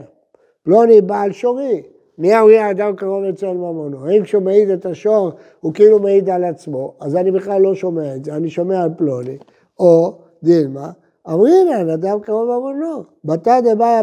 פלוני 0.62 1.00
בעל 1.00 1.33
שורי, 1.33 1.83
מי 2.19 2.35
הוא 2.35 2.50
אדם 2.71 2.97
קרוב 2.97 3.25
אצל 3.25 3.53
ממונו. 3.53 4.07
האם 4.07 4.23
כשהוא 4.23 4.43
מעיד 4.43 4.71
את 4.71 4.87
השור, 4.87 5.31
הוא 5.61 5.75
כאילו 5.75 5.99
מעיד 5.99 6.31
על 6.31 6.45
עצמו, 6.45 6.95
אז 7.00 7.17
אני 7.17 7.31
בכלל 7.31 7.62
לא 7.62 7.75
שומע 7.75 8.17
את 8.17 8.25
זה, 8.25 8.35
אני 8.35 8.50
שומע 8.50 8.83
על 8.83 8.91
פלוני. 8.97 9.39
או 9.79 10.19
דילמה, 10.43 10.91
אמרינן, 11.29 11.91
אדם 11.91 12.21
קרוב 12.21 12.49
ממונו. 12.49 13.05
בתא 13.25 13.61
דבעיה 13.61 14.00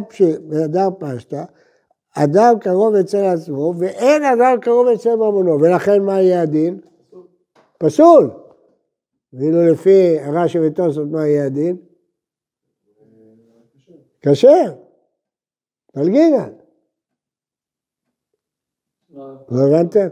אדם 0.66 0.92
פשטה, 1.00 1.46
אדם 2.18 2.60
קרוב 2.60 2.96
אצל 2.96 3.26
עצמו, 3.26 3.74
ואין 3.80 4.24
אדם 4.24 4.60
קרוב 4.62 4.88
אצל 4.88 5.16
ממונו, 5.16 5.62
ולכן 5.62 6.02
מה 6.02 6.22
יהיה 6.22 6.42
הדין? 6.42 6.80
פסול. 7.78 8.32
ואילו 9.34 9.72
לפי 9.72 10.18
רש"י 10.34 10.60
ותוספות 10.60 11.08
מה 11.12 11.28
יהיה 11.28 11.46
הדין? 11.46 11.78
כשר. 14.22 14.74
מלגינן. 15.96 16.50
לא 19.50 19.68
הבנתם? 19.68 20.08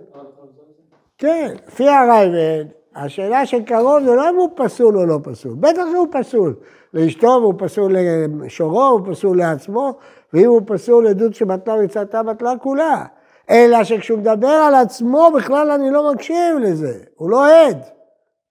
כן, 1.17 1.55
לפי 1.67 1.89
הרייבד, 1.89 2.65
השאלה 2.95 3.45
של 3.45 3.63
קרוב 3.63 4.03
זה 4.03 4.15
לא 4.15 4.29
אם 4.29 4.35
הוא 4.35 4.49
פסול 4.55 4.97
או 4.97 5.05
לא 5.05 5.19
פסול, 5.23 5.55
בטח 5.59 5.83
שהוא 5.91 6.07
פסול. 6.11 6.55
לאשתו 6.93 7.27
והוא 7.27 7.53
פסול 7.57 7.95
לשורו, 8.43 8.83
הוא 8.83 9.01
פסול 9.11 9.37
לעצמו, 9.37 9.93
ואם 10.33 10.45
הוא 10.45 10.61
פסול 10.65 11.03
לעדות 11.03 11.35
שבטלה 11.35 11.75
מצאתה 11.81 12.23
בטלה 12.23 12.57
כולה. 12.57 13.05
אלא 13.49 13.83
שכשהוא 13.83 14.19
מדבר 14.19 14.47
על 14.47 14.75
עצמו 14.75 15.31
בכלל 15.35 15.71
אני 15.71 15.91
לא 15.91 16.13
מקשיב 16.13 16.57
לזה, 16.61 16.99
הוא 17.15 17.29
לא 17.29 17.47
עד. 17.47 17.77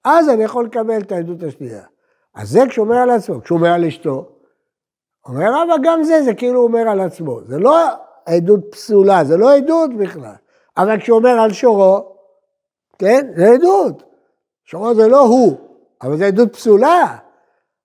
אז 0.04 0.28
אני 0.28 0.44
יכול 0.44 0.64
לקבל 0.64 1.00
את 1.00 1.12
העדות 1.12 1.42
השנייה. 1.42 1.82
אז 2.34 2.48
זה 2.48 2.60
כשהוא 2.68 2.84
אומר 2.84 2.96
על 2.96 3.10
עצמו, 3.10 3.42
כשהוא 3.42 3.58
אומר 3.58 3.72
על 3.72 3.84
אשתו, 3.84 4.28
אומר 5.28 5.46
רבא 5.52 5.74
גם 5.82 6.02
זה, 6.02 6.22
זה 6.22 6.34
כאילו 6.34 6.58
הוא 6.58 6.66
אומר 6.66 6.88
על 6.88 7.00
עצמו. 7.00 7.40
זה 7.46 7.58
לא 7.58 7.76
עדות 8.26 8.60
פסולה, 8.70 9.24
זה 9.24 9.36
לא 9.36 9.56
עדות 9.56 9.90
בכלל. 9.94 10.34
אבל 10.76 11.00
כשהוא 11.00 11.18
אומר 11.18 11.40
על 11.40 11.52
שורו, 11.52 12.16
כן, 12.98 13.26
זה 13.36 13.46
עדות. 13.46 14.13
שורו 14.64 14.94
זה 14.94 15.08
לא 15.08 15.20
הוא, 15.20 15.56
אבל 16.02 16.16
זה 16.16 16.26
עדות 16.26 16.52
פסולה. 16.52 17.16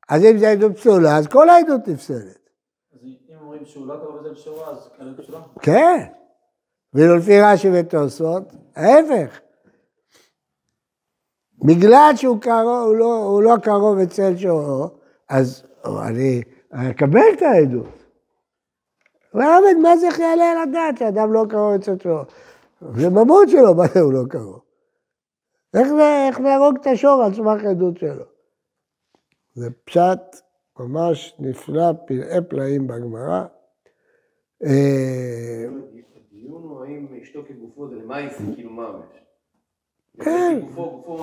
אז 0.10 0.24
אם 0.24 0.38
זה 0.38 0.50
עדות 0.50 0.78
פסולה, 0.78 1.18
אז 1.18 1.28
כל 1.28 1.50
העדות 1.50 1.88
נפסלת. 1.88 2.50
אז 2.94 3.00
אם 3.04 3.36
אומרים 3.42 3.66
שהוא 3.66 3.88
לא 3.88 3.96
קרוב 3.96 4.18
לזה 4.20 4.30
לשורו, 4.30 4.64
אז 4.64 4.90
עדות 5.00 5.20
פסולה? 5.20 5.40
כן. 5.62 6.06
ואילו 6.94 7.18
לפי 7.18 7.42
רש"י 7.42 7.70
ותוספות, 7.74 8.44
ההפך. 8.76 9.40
בגלל 11.66 12.12
שהוא 12.16 12.42
קרוב, 12.42 12.88
הוא 12.88 12.96
לא, 12.96 13.16
הוא 13.16 13.44
לא 13.44 13.56
קרוב 13.64 13.98
אצל 13.98 14.38
שורו, 14.38 14.88
אז 15.30 15.64
אני... 16.08 16.42
אקבל 16.72 17.22
את 17.34 17.42
העדות. 17.42 18.06
ועבד, 19.34 19.76
מה 19.82 19.98
זה 19.98 20.08
יעלה 20.20 20.52
על 20.52 20.58
הדעת 20.58 20.98
שאדם 20.98 21.34
לא 21.34 21.46
קרוב 21.50 21.74
אצל 21.74 21.96
שור? 22.04 22.22
זה 22.96 23.10
ממות 23.10 23.50
שלו, 23.50 23.76
מה 23.76 23.84
זה 23.94 24.00
הוא 24.00 24.14
לא 24.14 24.24
קרוב? 24.30 24.60
איך, 25.74 25.88
איך 26.28 26.40
נהרוג 26.40 26.78
את 26.82 26.88
השור 26.88 27.24
על 27.24 27.34
סמך 27.34 27.64
עדות 27.64 27.98
שלו? 27.98 28.24
זה 29.54 29.70
פשט 29.84 30.20
ממש 30.80 31.36
נפלא, 31.40 31.92
פלאי 32.06 32.42
פלאים 32.50 32.88
בגמרא. 32.88 33.44
אה, 34.66 35.66
הדיון 36.16 36.64
הוא 36.64 36.84
האם 36.84 37.08
אשתו 37.24 37.40
כגופו 37.48 37.88
זה 37.88 37.96
למעשה, 37.96 38.44
כאילו 38.56 38.70
מה? 38.70 39.02
כן, 40.20 40.62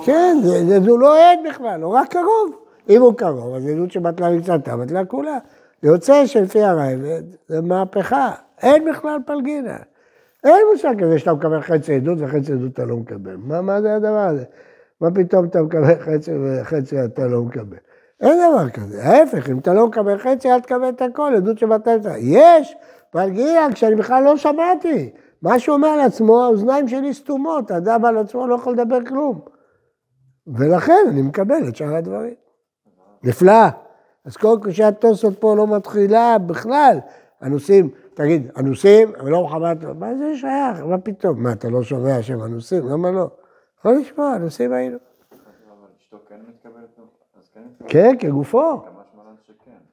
כן, 0.05 0.37
זה 0.67 0.79
לא 0.79 1.31
עד 1.31 1.39
בכלל, 1.49 1.83
הוא 1.83 1.93
רק 1.93 2.11
קרוב. 2.11 2.67
אם 2.89 3.01
הוא 3.01 3.13
קרוב, 3.13 3.55
אז 3.55 3.67
עדות 3.67 3.91
שבטלה 3.91 4.29
מקצתה, 4.29 4.77
בטלה 4.77 5.05
כולה. 5.05 5.37
יוצא 5.83 6.25
שלפי 6.25 6.61
הרייבד, 6.61 7.23
זה 7.47 7.61
מהפכה, 7.61 8.31
אין 8.61 8.85
בכלל 8.89 9.19
פלגינה. 9.25 9.77
אין 10.43 10.65
מושג 10.73 11.03
כזה 11.03 11.19
שאתה 11.19 11.33
מקבל 11.33 11.61
חצי 11.61 11.95
עדות 11.95 12.17
וחצי 12.21 12.53
עדות 12.53 12.73
אתה 12.73 12.85
לא 12.85 12.97
מקבל. 12.97 13.35
מה, 13.35 13.61
מה 13.61 13.81
זה 13.81 13.95
הדבר 13.95 14.17
הזה? 14.17 14.43
מה 15.01 15.11
פתאום 15.11 15.45
אתה 15.45 15.61
מקבל 15.61 15.95
חצי 15.99 16.31
וחצי 16.37 17.05
אתה 17.05 17.27
לא 17.27 17.41
מקבל? 17.41 17.77
אין 18.21 18.37
דבר 18.51 18.69
כזה. 18.69 19.03
ההפך, 19.03 19.49
אם 19.49 19.57
אתה 19.59 19.73
לא 19.73 19.87
מקבל 19.87 20.17
חצי, 20.17 20.51
אל 20.51 20.59
תקבל 20.59 20.89
את 20.89 21.01
הכל, 21.01 21.33
עדות 21.35 21.57
שבטלה. 21.57 22.17
יש 22.17 22.75
פלגינה 23.11 23.67
כשאני 23.73 23.95
בכלל 23.95 24.23
לא 24.23 24.37
שמעתי. 24.37 25.11
מה 25.41 25.59
שהוא 25.59 25.75
אומר 25.75 25.87
על 25.87 25.99
עצמו, 25.99 26.43
האוזניים 26.43 26.87
שלי 26.87 27.13
סתומות, 27.13 27.71
האדם 27.71 28.05
על 28.05 28.17
עצמו 28.17 28.47
לא 28.47 28.55
יכול 28.55 28.73
לדבר 28.73 29.05
כלום. 29.05 29.41
ולכן 30.47 31.05
אני 31.09 31.21
מקבל 31.21 31.67
את 31.69 31.75
שאר 31.75 31.95
הדברים. 31.95 32.33
נפלא. 33.23 33.67
אז 34.25 34.37
כל 34.37 34.57
קושיית 34.63 34.95
תוספות 34.99 35.39
פה 35.39 35.55
לא 35.55 35.67
מתחילה 35.67 36.37
בכלל. 36.37 36.97
אנוסים, 37.43 37.89
תגיד, 38.17 38.51
אנוסים, 38.57 39.11
אבל 39.19 39.31
לא 39.31 39.43
מחמת, 39.43 39.83
מה 39.83 40.15
זה 40.15 40.37
שייך? 40.37 40.83
מה 40.85 40.97
פתאום? 40.97 41.43
מה, 41.43 41.51
אתה 41.51 41.69
לא 41.69 41.83
שומע 41.83 42.21
שהם 42.21 42.43
אנוסים? 42.43 42.87
למה 42.87 43.11
לא? 43.11 43.29
יכול 43.79 43.95
לשמוע, 44.01 44.35
אנוסים 44.35 44.73
היינו. 44.73 44.97
כן, 47.87 48.15
כגופו. 48.19 48.81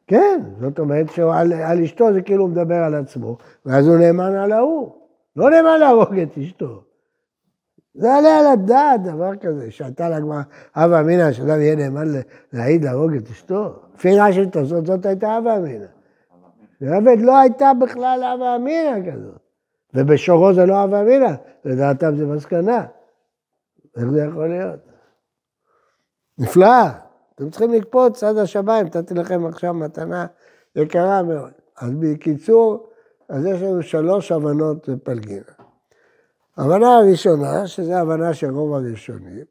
כן, 0.06 0.40
זאת 0.60 0.78
אומרת 0.78 1.10
שעל 1.10 1.82
אשתו 1.84 2.12
זה 2.12 2.22
כאילו 2.22 2.48
מדבר 2.48 2.74
על 2.74 2.94
עצמו, 2.94 3.36
ואז 3.66 3.88
הוא 3.88 3.96
נאמן 3.96 4.34
על 4.34 4.52
ההוא. 4.52 4.92
לא 5.36 5.50
נאמן 5.50 5.80
להרוג 5.80 6.18
את 6.18 6.38
אשתו. 6.38 6.82
זה 7.94 8.14
עליה 8.14 8.38
על 8.38 8.46
הדעת, 8.46 9.02
דבר 9.02 9.36
כזה, 9.36 9.70
שהייתה 9.70 10.08
לה 10.08 10.20
כבר 10.20 10.40
הווה 10.76 11.00
אמינא, 11.00 11.32
שאדם 11.32 11.60
יהיה 11.60 11.76
נאמן 11.76 12.08
להעיד 12.52 12.84
להרוג 12.84 13.14
את 13.14 13.30
אשתו. 13.30 13.72
לפי 13.94 14.18
רש"י 14.18 14.40
זאת 14.64 15.06
הייתה 15.06 15.36
הווה 15.36 15.56
אמינא. 15.56 15.86
לעבד 16.80 17.16
לא 17.20 17.38
הייתה 17.38 17.72
בכלל 17.80 18.22
הווה 18.22 18.56
אמינא 18.56 19.12
כזאת. 19.12 19.38
ובשורו 19.94 20.54
זה 20.54 20.66
לא 20.66 20.74
הווה 20.74 21.00
אמינא, 21.00 21.30
לדעתם 21.64 22.16
זה 22.16 22.26
מסקנה. 22.26 22.86
איך 23.96 24.04
זה 24.10 24.24
יכול 24.28 24.48
להיות? 24.48 24.80
נפלא. 26.38 26.86
אתם 27.34 27.50
צריכים 27.50 27.72
לקפוץ 27.72 28.22
עד 28.22 28.36
השמיים, 28.36 28.86
נתתי 28.86 29.14
לכם 29.14 29.46
עכשיו 29.46 29.74
מתנה 29.74 30.26
יקרה 30.76 31.22
מאוד. 31.22 31.52
אז 31.76 31.90
בקיצור, 32.00 32.86
אז 33.28 33.44
יש 33.44 33.62
לנו 33.62 33.82
שלוש 33.82 34.32
הבנות 34.32 34.88
בפלגינה. 34.88 35.52
ההבנה 36.56 36.96
הראשונה, 36.96 37.66
שזו 37.66 37.92
הבנה 37.92 38.34
של 38.34 38.50
רוב 38.50 38.74
הראשונים, 38.74 39.44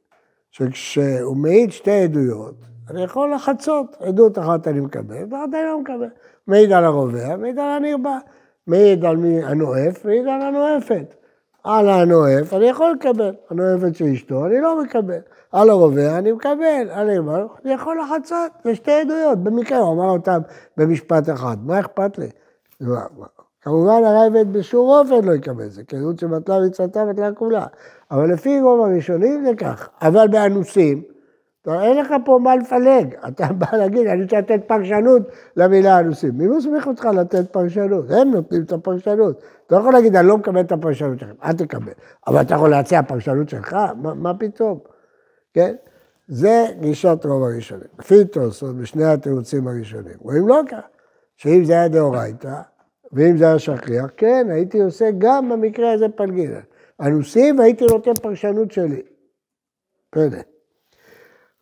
שכשהוא 0.51 1.37
מעיד 1.37 1.71
שתי 1.71 2.03
עדויות, 2.03 2.55
אני 2.89 3.03
יכול 3.03 3.33
לחצות, 3.33 3.95
עדות 3.99 4.39
אחת 4.39 4.67
אני 4.67 4.79
מקבל, 4.79 5.23
ואחת 5.29 5.49
אני 5.53 5.63
לא 5.65 5.79
מקבל. 5.79 6.09
מעיד 6.47 6.71
על 6.71 6.85
הרובע, 6.85 7.35
מעיד 7.35 7.59
על 7.59 7.69
הנרבה. 7.69 8.17
מעיד 8.67 9.05
על 9.05 9.17
הנואף, 9.43 10.05
מעיד 10.05 10.27
על 10.27 10.41
הנואפת. 10.41 11.13
על 11.63 11.89
הנואף 11.89 12.53
אני 12.53 12.65
יכול 12.65 12.95
לקבל, 12.99 13.33
הנואפת 13.49 13.95
של 13.95 14.05
אשתו 14.05 14.45
אני 14.45 14.61
לא 14.61 14.83
מקבל. 14.83 15.19
על 15.51 15.69
הרובע 15.69 16.17
אני 16.17 16.31
מקבל, 16.31 16.89
על 16.91 17.09
הנרבה 17.09 17.45
אני 17.65 17.73
יכול 17.73 17.97
לחצות, 18.01 18.51
זה 18.63 18.75
שתי 18.75 18.91
עדויות. 18.91 19.43
במקרה 19.43 19.77
הוא 19.77 19.93
אמר 19.93 20.09
אותם 20.09 20.39
במשפט 20.77 21.29
אחד, 21.29 21.57
מה 21.65 21.79
אכפת 21.79 22.17
לי? 22.17 22.29
כמובן 23.61 24.03
הרייבד 24.03 24.53
בשום 24.53 24.89
אופן 24.89 25.25
לא 25.25 25.33
יקבל 25.33 25.67
זה, 25.67 25.83
כי 25.83 25.95
עדות 25.95 26.19
שבטלה 26.19 26.59
מצוותה 26.59 27.05
בטלה 27.05 27.31
כולה. 27.31 27.65
אבל 28.11 28.33
לפי 28.33 28.61
רוב 28.61 28.81
הראשונים 28.81 29.45
זה 29.45 29.55
כך. 29.55 29.89
אבל 30.01 30.27
באנוסים, 30.27 31.03
אין 31.67 31.97
לך 31.97 32.13
פה 32.25 32.39
מה 32.43 32.55
לפלג. 32.55 33.15
אתה 33.27 33.47
בא 33.53 33.77
להגיד, 33.77 34.07
אני 34.07 34.23
רוצה 34.23 34.39
לתת 34.39 34.61
פרשנות 34.67 35.21
למילה 35.55 35.99
אנוסים. 35.99 36.37
מי 36.37 36.47
מסמיך 36.47 36.87
אותך 36.87 37.05
לתת 37.05 37.51
פרשנות? 37.51 38.05
הם 38.11 38.31
נותנים 38.31 38.63
את 38.63 38.71
הפרשנות. 38.71 39.41
אתה 39.67 39.75
לא 39.75 39.79
יכול 39.79 39.93
להגיד, 39.93 40.15
אני 40.15 40.27
לא 40.27 40.37
מקבל 40.37 40.61
את 40.61 40.71
הפרשנות 40.71 41.19
שלכם, 41.19 41.33
אל 41.43 41.53
תקבל. 41.53 41.91
אבל 42.27 42.41
אתה 42.41 42.55
יכול 42.55 42.69
להציע 42.69 43.03
פרשנות 43.03 43.49
שלך? 43.49 43.77
מה, 43.97 44.13
מה 44.13 44.33
פתאום? 44.33 44.79
כן? 45.53 45.75
זה 46.27 46.65
גישת 46.79 47.25
רוב 47.25 47.43
הראשונים. 47.43 47.87
לפי 47.99 48.25
תוספות, 48.25 48.75
בשני 48.75 49.05
התירוצים 49.05 49.67
הראשונים. 49.67 50.15
רואים 50.19 50.47
לא 50.47 50.61
ככה, 50.69 50.87
שאם 51.37 51.65
זה 51.65 51.73
היה 51.73 51.87
דאורייתא, 51.87 52.61
ואם 53.11 53.37
זה 53.37 53.47
היה 53.47 53.59
שכיח, 53.59 54.05
כן, 54.17 54.47
הייתי 54.49 54.81
עושה 54.81 55.09
גם 55.17 55.49
במקרה 55.49 55.93
הזה 55.93 56.09
פלגינה. 56.09 56.59
אנוסים, 57.01 57.59
והייתי 57.59 57.85
נותן 57.85 58.13
פרשנות 58.13 58.71
שלי. 58.71 59.01
פלא. 60.09 60.52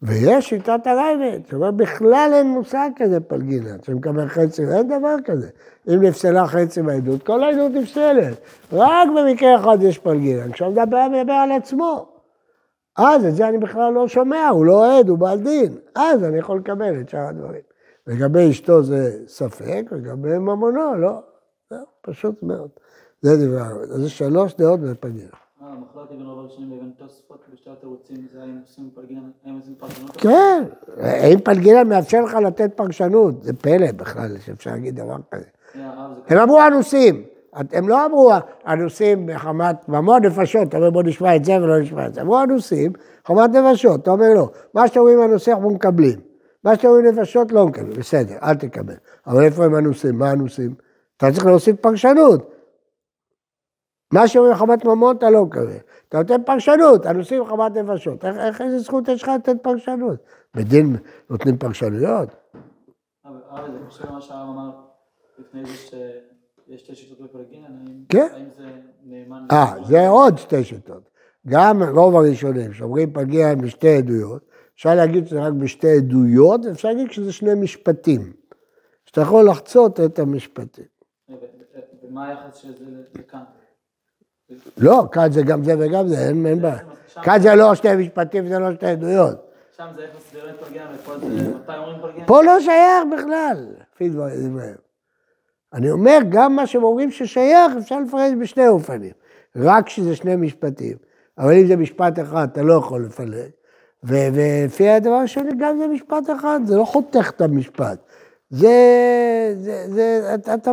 ויש 0.01 0.49
שיטת 0.49 0.87
הרייבד, 0.87 1.39
שאומר 1.49 1.71
בכלל 1.71 2.31
אין 2.33 2.47
מושג 2.47 2.89
כזה 2.95 3.19
פלגינה, 3.19 3.75
שמקבל 3.85 4.27
חצי, 4.27 4.61
אין 4.61 4.87
דבר 4.87 5.15
כזה. 5.25 5.49
אם 5.87 6.03
נפסלה 6.03 6.47
חצי 6.47 6.81
מהעדות, 6.81 7.23
כל 7.23 7.43
העדות 7.43 7.71
נפסלת. 7.71 8.37
רק 8.73 9.07
במקרה 9.17 9.55
אחד 9.59 9.77
יש 9.81 9.97
פלגינה, 9.97 10.53
כשהוא 10.53 10.69
מדבר, 10.71 11.07
מדבר 11.07 11.33
על 11.33 11.51
עצמו. 11.51 12.11
אז 12.97 13.25
את 13.25 13.35
זה 13.35 13.47
אני 13.47 13.57
בכלל 13.57 13.93
לא 13.93 14.07
שומע, 14.07 14.49
הוא 14.49 14.65
לא 14.65 14.99
עד, 14.99 15.09
הוא 15.09 15.17
בעל 15.17 15.39
דין. 15.39 15.77
אז 15.95 16.23
אני 16.23 16.37
יכול 16.37 16.59
לקבל 16.59 17.01
את 17.01 17.09
שאר 17.09 17.27
הדברים. 17.27 17.61
לגבי 18.07 18.49
אשתו 18.49 18.83
זה 18.83 19.17
ספק, 19.27 19.83
לגבי 19.91 20.37
ממונו, 20.37 20.95
לא. 20.97 21.19
זהו, 21.69 21.85
פשוט 22.01 22.43
מאוד. 22.43 22.69
זה. 23.21 23.31
אז 23.31 24.01
זה 24.01 24.09
שלוש 24.09 24.53
דעות 24.53 24.79
בפלגינה. 24.79 25.29
המחלוקת 25.71 26.11
בין 26.11 26.25
רוב 26.25 26.39
הראשונים 26.39 26.77
לבין 26.77 26.91
תוספות 26.97 27.45
בשתי 27.53 27.69
התירוצים 27.69 28.27
זה 28.33 28.41
האם 28.41 28.57
עושים 28.61 28.89
האם 29.45 29.59
פרשנות? 29.77 30.11
כן, 30.17 30.63
אם 31.33 31.39
פלגינה 31.39 31.83
מאפשר 31.83 32.21
לך 32.21 32.33
לתת 32.33 32.71
פרשנות, 32.75 33.43
זה 33.43 33.53
פלא 33.53 33.91
בכלל 33.91 34.37
שאפשר 34.39 34.71
להגיד 34.71 34.95
דבר 34.95 35.17
כזה. 35.31 35.45
זה 35.75 35.81
הם 36.27 36.37
אמרו 36.37 36.59
אנוסים, 36.67 37.23
הם 37.53 37.89
לא 37.89 38.05
אמרו 38.05 38.31
אנוסים 38.67 39.25
מחמת 39.25 39.89
ממון 39.89 40.25
נפשות, 40.25 40.67
אתה 40.67 40.77
אומר 40.77 40.89
בוא 40.89 41.03
נשמע 41.03 41.35
את 41.35 41.45
זה 41.45 41.55
ולא 41.55 41.79
נשמע 41.79 42.07
את 42.07 42.13
זה. 42.13 42.21
אמרו 42.21 42.43
אנוסים, 42.43 42.91
חמת 43.27 43.49
נפשות, 43.49 44.01
אתה 44.01 44.11
אומר 44.11 44.33
לא, 44.35 44.49
מה 44.73 44.87
שאתם 44.87 44.99
אומרים 44.99 45.21
אנוסים 45.21 45.53
אנחנו 45.53 45.69
מקבלים, 45.69 46.19
מה 46.63 46.75
שאתם 46.75 46.87
אומרים 46.87 47.05
נפשות 47.05 47.51
לא 47.51 47.67
מקבלים, 47.67 47.93
בסדר, 47.99 48.35
אל 48.43 48.55
תקבל. 48.55 48.93
אבל 49.27 49.43
איפה 49.43 49.65
הם 49.65 49.75
אנוסים? 49.75 50.17
מה 50.17 50.31
אנוסים? 50.31 50.73
אתה 51.17 51.31
צריך 51.31 51.45
להוסיף 51.45 51.75
פרשנות. 51.75 52.51
מה 54.11 54.27
שאומרים 54.27 54.55
חמת 54.55 54.85
ממון 54.85 55.15
אתה 55.15 55.29
לא 55.29 55.45
מקבל. 55.45 55.77
אתה 56.09 56.17
נותן 56.17 56.43
פרשנות, 56.43 57.05
אנוסים 57.05 57.45
חמת 57.45 57.71
נפשות. 57.71 58.25
איך, 58.25 58.37
איך 58.37 58.61
איזה 58.61 58.79
זכות 58.79 59.07
יש 59.07 59.23
לך 59.23 59.29
לתת 59.35 59.55
פרשנות? 59.61 60.19
בדין 60.55 60.95
נותנים 61.29 61.57
פרשנויות? 61.57 62.29
הרב, 63.23 63.71
זה 63.71 63.77
קשור 63.87 64.07
למה 64.07 64.21
שהרב 64.21 64.49
אמר 64.49 64.71
לפני 65.39 65.65
זה 65.65 65.73
שיש 65.73 66.81
שתי 66.81 66.95
שיטות 66.95 67.35
האם 67.35 68.03
כן. 68.09 68.27
האם 68.33 68.45
זה 68.57 68.71
נאמן? 69.03 69.45
אה, 69.51 69.73
זה 69.85 70.07
עוד 70.07 70.37
שתי 70.37 70.63
שיטות. 70.63 71.09
גם 71.47 71.83
רוב 71.83 72.15
הראשונים 72.15 72.73
שאומרים 72.73 73.13
פגיע 73.13 73.55
בשתי 73.55 73.97
עדויות, 73.97 74.41
אפשר 74.75 74.95
להגיד 74.95 75.27
שזה 75.27 75.41
רק 75.41 75.53
בשתי 75.53 75.97
עדויות, 75.97 76.65
ואפשר 76.65 76.87
להגיד 76.87 77.11
שזה 77.11 77.33
שני 77.33 77.53
משפטים. 77.53 78.33
שאתה 79.05 79.21
יכול 79.21 79.49
לחצות 79.49 79.99
את 79.99 80.19
המשפטים. 80.19 80.85
ומה 82.03 82.27
היחס 82.27 82.55
של 82.55 82.73
זה 82.77 83.01
לכאן? 83.19 83.43
לא, 84.77 85.03
כאן 85.11 85.31
זה 85.31 85.41
גם 85.41 85.63
זה 85.63 85.75
וגם 85.79 86.07
זה, 86.07 86.27
אין, 86.27 86.61
בעיה. 86.61 86.77
כאן 87.23 87.41
זה 87.41 87.55
לא 87.55 87.75
שתי 87.75 87.95
משפטים, 87.95 88.47
זה 88.47 88.59
לא 88.59 88.73
שתי 88.73 88.85
עדויות. 88.85 89.51
שם 89.77 89.87
זה 89.95 90.01
איך 90.01 90.09
מסבירים 90.17 90.55
פלגינה, 90.59 90.85
ופה 90.95 91.17
זה 91.19 91.25
מתי 91.27 91.77
אומרים 91.77 92.01
פלגינה? 92.01 92.25
פה 92.27 92.43
לא 92.43 92.59
שייך 92.59 93.03
בכלל, 93.17 93.65
לפי 93.93 94.09
דבריהם. 94.09 94.75
אני 95.73 95.91
אומר, 95.91 96.17
גם 96.29 96.55
מה 96.55 96.67
שהם 96.67 96.83
אומרים 96.83 97.11
ששייך, 97.11 97.71
אפשר 97.77 97.99
לפרש 97.99 98.31
בשני 98.41 98.67
אופנים. 98.67 99.11
רק 99.55 99.85
כשזה 99.85 100.15
שני 100.15 100.35
משפטים. 100.35 100.97
אבל 101.37 101.53
אם 101.53 101.67
זה 101.67 101.75
משפט 101.75 102.19
אחד, 102.19 102.47
אתה 102.51 102.61
לא 102.61 102.73
יכול 102.73 103.05
לפלג. 103.05 103.49
ולפי 104.03 104.89
הדבר 104.89 105.13
השני, 105.13 105.51
גם 105.59 105.77
זה 105.77 105.87
משפט 105.87 106.29
אחד, 106.39 106.59
זה 106.65 106.77
לא 106.77 106.83
חותך 106.83 107.31
את 107.35 107.41
המשפט. 107.41 107.99
זה, 108.49 108.69
זה, 109.57 109.85
זה, 109.87 110.31
אתה, 110.35 110.53
אתה, 110.53 110.71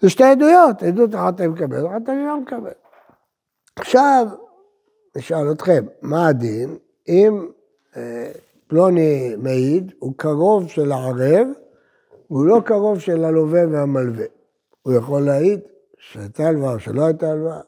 זה 0.00 0.10
שתי 0.10 0.24
עדויות, 0.24 0.82
עדות 0.82 1.14
אחת 1.14 1.34
אתה 1.34 1.48
מקבל, 1.48 1.86
אחת 1.86 2.08
אני 2.08 2.26
לא 2.26 2.40
מקבל. 2.40 2.72
עכשיו, 3.76 4.26
נשאל 5.16 5.52
אתכם, 5.52 5.84
מה 6.02 6.28
הדין 6.28 6.76
אם 7.08 7.48
אה, 7.96 8.32
פלוני 8.66 9.36
מעיד, 9.36 9.92
הוא 9.98 10.12
קרוב 10.16 10.68
של 10.68 10.92
הערב, 10.92 11.48
והוא 12.30 12.46
לא 12.46 12.60
קרוב 12.64 12.98
של 12.98 13.24
הלווה 13.24 13.60
והמלווה. 13.72 14.26
הוא 14.82 14.92
יכול 14.92 15.22
להעיד 15.22 15.60
שהייתה 15.98 16.42
הלוואה 16.42 16.74
או 16.74 16.80
שלא 16.80 17.04
הייתה 17.04 17.30
הלוואה. 17.30 17.60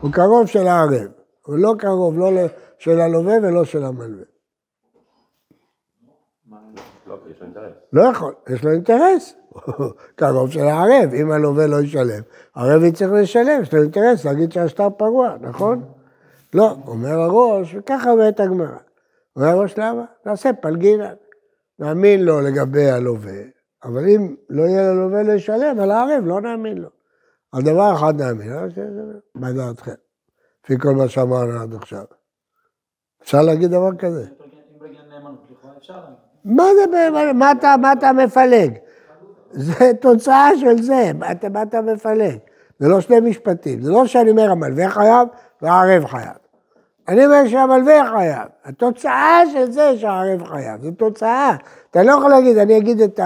הוא 0.00 0.12
קרוב 0.12 0.46
של 0.46 0.66
הערב, 0.66 1.10
הוא 1.46 1.58
לא 1.58 1.74
קרוב 1.78 2.18
לא 2.18 2.30
של 2.78 3.00
הלווה 3.00 3.34
ולא 3.42 3.64
של 3.64 3.84
המלווה. 3.84 4.35
לא, 7.06 7.18
יש 7.30 7.40
לו 7.40 7.46
אינטרס. 7.46 7.72
לא 7.92 8.02
יכול, 8.02 8.34
יש 8.48 8.64
לו 8.64 8.70
אינטרס. 8.70 9.34
קרוב 10.16 10.50
של 10.50 10.60
הערב, 10.60 11.10
אם 11.20 11.30
הלווה 11.30 11.66
לא 11.66 11.80
ישלם, 11.80 12.22
הערב 12.54 12.82
יצטרך 12.82 13.10
לשלם, 13.12 13.62
יש 13.62 13.74
לו 13.74 13.82
אינטרס 13.82 14.24
להגיד 14.24 14.52
שהשטר 14.52 14.90
פרוע, 14.90 15.36
נכון? 15.40 15.84
לא, 16.54 16.76
אומר 16.86 17.20
הראש, 17.20 17.74
וככה 17.78 18.10
אומרת 18.10 18.40
הגמרא. 18.40 18.78
אומר 19.36 19.46
הראש 19.48 19.78
למה? 19.78 20.04
נעשה 20.26 20.50
פלגינה. 20.52 21.12
נאמין 21.78 22.24
לו 22.24 22.40
לגבי 22.40 22.90
הלווה, 22.90 23.42
אבל 23.84 24.08
אם 24.08 24.34
לא 24.50 24.62
יהיה 24.62 24.92
ללווה 24.92 25.22
לשלם, 25.22 25.80
על 25.80 25.90
הערב 25.90 26.22
לא 26.26 26.40
נאמין 26.40 26.78
לו. 26.78 26.88
על 27.52 27.62
דבר 27.62 27.94
אחד 27.94 28.20
נאמין, 28.20 28.52
לא 28.52 28.70
שזה- 28.70 29.18
מה 29.34 29.52
דעתכם? 29.52 29.92
לפי 30.64 30.78
כל 30.78 30.94
מה 30.94 31.08
שאמרנו 31.08 31.60
עד 31.62 31.74
עכשיו. 31.74 32.04
אפשר 33.22 33.42
להגיד 33.42 33.70
דבר 33.70 33.96
כזה? 33.98 34.24
אם 34.24 34.86
נאמנות, 35.10 35.46
לכאורה 35.50 35.76
אפשר 35.78 35.94
להגיד. 35.96 36.25
מה 36.46 36.64
זה, 36.74 37.32
מה 37.34 37.52
אתה, 37.52 37.74
מה 37.80 37.92
אתה 37.92 38.12
מפלג? 38.12 38.72
זה 39.50 39.90
תוצאה 40.00 40.50
של 40.60 40.82
זה, 40.82 41.10
מה 41.18 41.32
אתה, 41.32 41.48
מה 41.48 41.62
אתה 41.62 41.80
מפלג? 41.80 42.38
זה 42.78 42.88
לא 42.88 43.00
שני 43.00 43.20
משפטים, 43.20 43.80
זה 43.80 43.90
לא 43.90 44.06
שאני 44.06 44.30
אומר 44.30 44.50
המלווה 44.50 44.90
חייב 44.90 45.28
והערב 45.62 46.06
חייב. 46.06 46.36
אני 47.08 47.26
אומר 47.26 47.48
שהמלווה 47.48 48.10
חייב. 48.10 48.48
התוצאה 48.64 49.40
של 49.52 49.70
זה 49.70 49.98
שהערב 49.98 50.44
חייב, 50.44 50.82
זו 50.82 50.90
תוצאה. 50.90 51.56
אתה 51.90 52.02
לא 52.02 52.12
יכול 52.12 52.30
להגיד, 52.30 52.58
אני 52.58 52.78
אגיד 52.78 53.00
את 53.00 53.20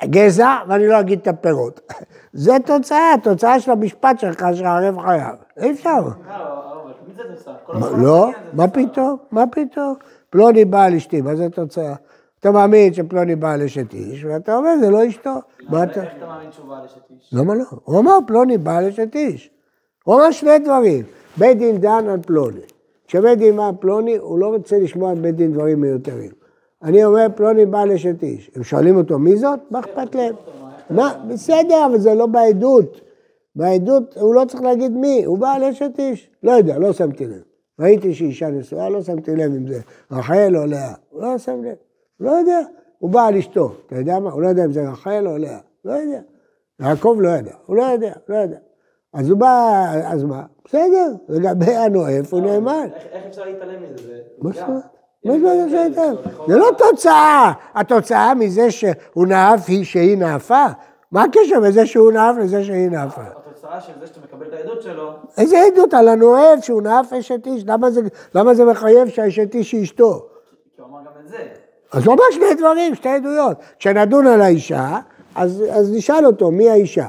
הגזע 0.00 0.56
ואני 0.68 0.88
לא 0.88 1.00
אגיד 1.00 1.20
את 1.20 1.28
הפירות. 1.28 1.80
זה 2.32 2.56
תוצאה, 2.66 3.14
תוצאה 3.22 3.60
של 3.60 3.70
המשפט 3.70 4.18
שלך 4.18 4.44
שהערב 4.54 4.98
חייב. 4.98 5.36
אי 5.56 5.70
אפשר. 5.70 6.00
לא, 8.02 8.30
זה 8.34 8.42
מה. 8.52 8.68
פתאום? 8.68 9.16
מה 9.30 9.44
פתאום? 9.46 9.94
פלוני 10.30 10.64
בעל 10.64 10.94
אשתי, 10.94 11.20
מה 11.20 11.36
זה 11.36 11.50
תוצאה? 11.50 11.94
אתה 12.40 12.50
מאמין 12.50 12.92
שפלוני 12.94 13.36
בעל 13.36 13.62
אשת 13.62 13.94
איש, 13.94 14.24
ואתה 14.24 14.56
אומר, 14.56 14.70
זה 14.80 14.90
לא 14.90 15.08
אשתו. 15.08 15.30
מה 15.68 15.82
אתה... 15.82 16.02
איך 16.02 16.12
אתה 16.16 16.26
מאמין 16.26 16.52
שהוא 16.52 16.68
בעל 16.68 16.84
אשת 16.84 17.10
איש? 17.10 17.30
למה 17.32 17.54
לא? 17.54 17.64
הוא 17.84 17.98
אמר 17.98 18.18
פלוני 18.26 18.58
בעל 18.58 18.86
אשת 18.86 19.14
איש. 19.16 19.50
הוא 20.04 20.14
אמר 20.14 20.30
שני 20.30 20.58
דברים. 20.58 21.04
בית 21.36 21.58
דין 21.58 21.78
דן 21.78 22.08
על 22.08 22.20
פלוני. 22.22 22.60
כשבית 23.06 23.38
דין 23.38 23.56
מה 23.56 23.70
פלוני, 23.80 24.16
הוא 24.16 24.38
לא 24.38 24.46
רוצה 24.46 24.78
לשמוע 24.78 25.14
בית 25.14 25.36
דין 25.36 25.52
דברים 25.52 25.80
מיותרים. 25.80 26.30
אני 26.82 27.04
אומר 27.04 27.26
פלוני 27.34 27.66
בעל 27.66 27.92
אשת 27.92 28.22
איש. 28.22 28.50
הם 28.56 28.62
שואלים 28.62 28.96
אותו 28.96 29.18
מי 29.18 29.36
זאת? 29.36 29.60
מה 29.70 29.80
אכפת 29.80 30.14
להם? 30.14 30.34
מה? 30.90 31.14
בסדר, 31.28 31.86
אבל 31.86 31.98
זה 31.98 32.14
לא 32.14 32.26
בעדות. 32.26 33.00
בעדות 33.56 34.16
הוא 34.16 34.34
לא 34.34 34.44
צריך 34.44 34.62
להגיד 34.62 34.92
מי, 34.92 35.24
הוא 35.24 35.38
בעל 35.38 35.64
אשת 35.64 35.92
איש. 35.98 36.30
לא 36.42 36.52
יודע, 36.52 36.78
לא 36.78 36.92
שמתי 36.92 37.26
לב. 37.26 37.42
ראיתי 37.80 38.14
שאישה 38.14 38.48
נשואה, 38.48 38.88
לא 38.88 39.02
שמתי 39.02 39.36
לב 39.36 39.52
אם 39.54 39.66
זה 39.66 39.80
רחל 40.10 40.56
או 40.56 40.66
לאה. 40.66 40.92
הוא 41.10 41.22
לא 41.22 41.38
שם 41.38 41.64
לב. 41.64 41.74
הוא 42.18 42.26
לא 42.26 42.30
יודע. 42.30 42.58
הוא 42.98 43.10
בעל 43.10 43.36
אשתו. 43.36 43.72
אתה 43.86 43.96
יודע 43.96 44.18
מה? 44.18 44.30
הוא 44.30 44.42
לא 44.42 44.48
יודע 44.48 44.64
אם 44.64 44.72
זה 44.72 44.88
רחל 44.90 45.24
או 45.26 45.38
לאה. 45.38 45.58
לא 45.84 45.92
יודע. 45.92 46.20
יעקב 46.80 47.16
לא 47.20 47.28
ידע. 47.28 47.52
הוא 47.66 47.76
לא 47.76 47.82
יודע, 47.82 48.12
לא 48.28 48.36
יודע. 48.36 48.56
אז 49.14 49.30
הוא 49.30 49.38
בא, 49.38 49.84
אז 50.04 50.24
מה? 50.24 50.42
בסדר, 50.64 51.12
לגבי 51.28 51.74
הנואף 51.74 52.32
הוא 52.34 52.40
נאמן. 52.40 52.88
איך 53.12 53.24
אפשר 53.28 53.44
להתעלם 53.44 53.82
מזה? 53.82 53.96
זה- 54.06 54.18
מה. 54.42 54.52
זאת 54.52 55.34
אומרת? 55.34 55.70
זה? 55.70 56.12
לכאורה- 56.24 56.48
זה 56.48 56.56
לא 56.58 56.66
תוצאה. 56.78 57.52
התוצאה 57.74 58.34
מזה 58.34 58.70
שהוא 58.70 59.26
נאף 59.26 59.64
היא 59.68 59.84
שהיא 59.84 60.18
נאפה. 60.18 60.66
מה 61.12 61.22
הקשר 61.24 61.60
בזה 61.62 61.86
שהוא 61.86 62.12
נאף 62.12 62.36
לזה 62.40 62.64
שהיא 62.64 62.90
נאפה? 62.90 63.22
התוצאה 63.70 63.80
של 63.80 64.00
זה 64.00 64.06
שאתה 64.06 64.20
מקבל 64.20 64.46
את 64.46 64.52
העדות 64.52 64.82
שלו, 64.82 65.12
איזה 65.38 65.56
עדות 65.60 65.94
על 65.94 66.08
הנואף 66.08 66.64
שהוא 66.64 66.82
נאף 66.82 67.12
אשת 67.12 67.46
איש? 67.46 67.64
למה 67.66 67.90
זה, 67.90 68.00
למה 68.34 68.54
זה 68.54 68.64
מחייב 68.64 69.08
שהאשת 69.08 69.54
איש 69.54 69.72
היא 69.72 69.82
אשתו? 69.82 70.26
כי 70.76 70.82
הוא 70.82 70.88
אמר 70.88 70.98
גם 70.98 71.12
את 71.24 71.28
זה. 71.28 71.48
אז 71.92 72.06
הוא 72.06 72.14
אמר 72.14 72.24
שני 72.32 72.54
דברים, 72.58 72.94
שתי 72.94 73.08
עדויות. 73.08 73.56
כשנדון 73.78 74.26
על 74.26 74.42
האישה, 74.42 74.98
אז, 75.34 75.64
אז 75.70 75.92
נשאל 75.92 76.26
אותו 76.26 76.50
מי 76.50 76.70
האישה. 76.70 77.08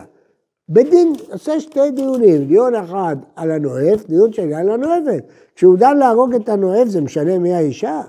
בית 0.69 0.89
דין 0.89 1.13
עושה 1.31 1.59
שתי 1.59 1.91
דיונים, 1.91 2.45
דיון 2.45 2.75
אחד 2.75 3.15
על 3.35 3.51
הנואף, 3.51 4.05
דיון 4.07 4.33
שני 4.33 4.55
על 4.55 4.69
הנואפת. 4.69 5.23
כשהוא 5.55 5.77
דן 5.77 5.97
להרוג 5.97 6.35
את 6.35 6.49
הנואף, 6.49 6.87
זה 6.87 7.01
משנה 7.01 7.39
מי 7.39 7.53
האישה? 7.53 8.01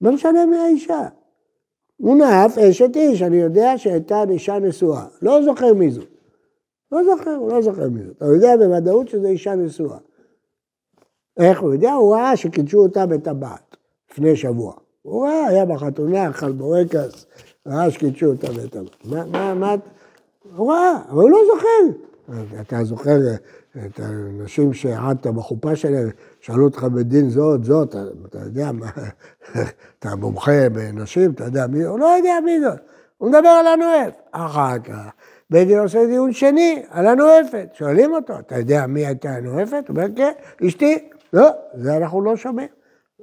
לא 0.00 0.12
משנה 0.12 0.46
מי 0.46 0.58
האישה. 0.58 1.00
הוא 1.96 2.16
נאף 2.16 2.58
אשת 2.58 2.96
איש, 2.96 3.22
אני 3.22 3.36
יודע 3.36 3.78
שהייתה 3.78 4.24
אישה 4.30 4.58
נשואה. 4.58 5.04
לא 5.22 5.42
זוכר 5.44 5.74
מי 5.74 5.90
זו. 5.90 6.00
לא 6.92 7.04
זוכר, 7.04 7.34
הוא 7.34 7.52
לא 7.52 7.62
זוכר 7.62 7.88
מי 7.88 8.02
זו. 8.04 8.12
אתה 8.12 8.24
יודע 8.24 8.56
בוודאות 8.56 9.08
שזו 9.08 9.26
אישה 9.26 9.54
נשואה. 9.54 9.98
איך 11.36 11.60
הוא 11.60 11.72
יודע? 11.72 11.92
הוא 11.92 12.14
ראה 12.14 12.36
שקידשו 12.36 12.78
אותה 12.78 13.06
בטבעת 13.06 13.76
לפני 14.10 14.36
שבוע. 14.36 14.74
הוא 15.02 15.26
ראה, 15.26 15.46
היה 15.46 15.64
בחתונה, 15.66 16.30
אכל 16.30 16.52
בורקס, 16.52 17.26
ראה 17.66 17.90
שקידשו 17.90 18.26
אותה 18.26 18.46
בטבעת. 18.46 19.04
מה, 19.04 19.24
מה, 19.24 19.54
מה, 19.54 19.74
הוא 20.56 20.72
ראה, 20.72 20.98
אבל 21.08 21.22
הוא 21.22 21.30
לא 21.30 21.38
זוכר. 21.54 21.98
אתה 22.60 22.84
זוכר 22.84 23.18
את 23.86 24.00
האנשים 24.00 24.72
שהעדת 24.72 25.26
בחופה 25.26 25.76
שלהם, 25.76 26.08
שאלו 26.40 26.64
אותך 26.64 26.84
בדין 26.84 27.30
זאת, 27.30 27.64
זאת, 27.64 27.96
אתה 28.26 28.38
יודע 28.38 28.72
מה, 28.72 28.90
אתה 29.98 30.16
מומחה 30.16 30.68
בנשים, 30.72 31.30
אתה 31.30 31.44
יודע 31.44 31.66
מי, 31.66 31.84
הוא 31.84 31.98
לא 31.98 32.06
יודע 32.06 32.34
מי 32.44 32.60
זאת, 32.60 32.78
הוא 33.18 33.28
מדבר 33.28 33.48
על 33.48 33.66
הנואף. 33.66 34.14
אחר 34.30 34.78
כך, 34.78 35.10
בית 35.54 35.68
דין 35.68 35.78
עושה 35.78 36.06
דיון 36.06 36.32
שני 36.32 36.82
על 36.90 37.06
הנואפת, 37.06 37.68
שואלים 37.72 38.12
אותו, 38.12 38.38
אתה 38.38 38.58
יודע 38.58 38.86
מי 38.86 39.06
הייתה 39.06 39.28
הנואפת? 39.28 39.84
הוא 39.88 39.96
אומר, 39.96 40.06
כן, 40.16 40.32
אשתי. 40.66 41.08
לא, 41.32 41.48
זה 41.74 41.96
אנחנו 41.96 42.22
לא 42.22 42.36
שומעים. 42.36 42.68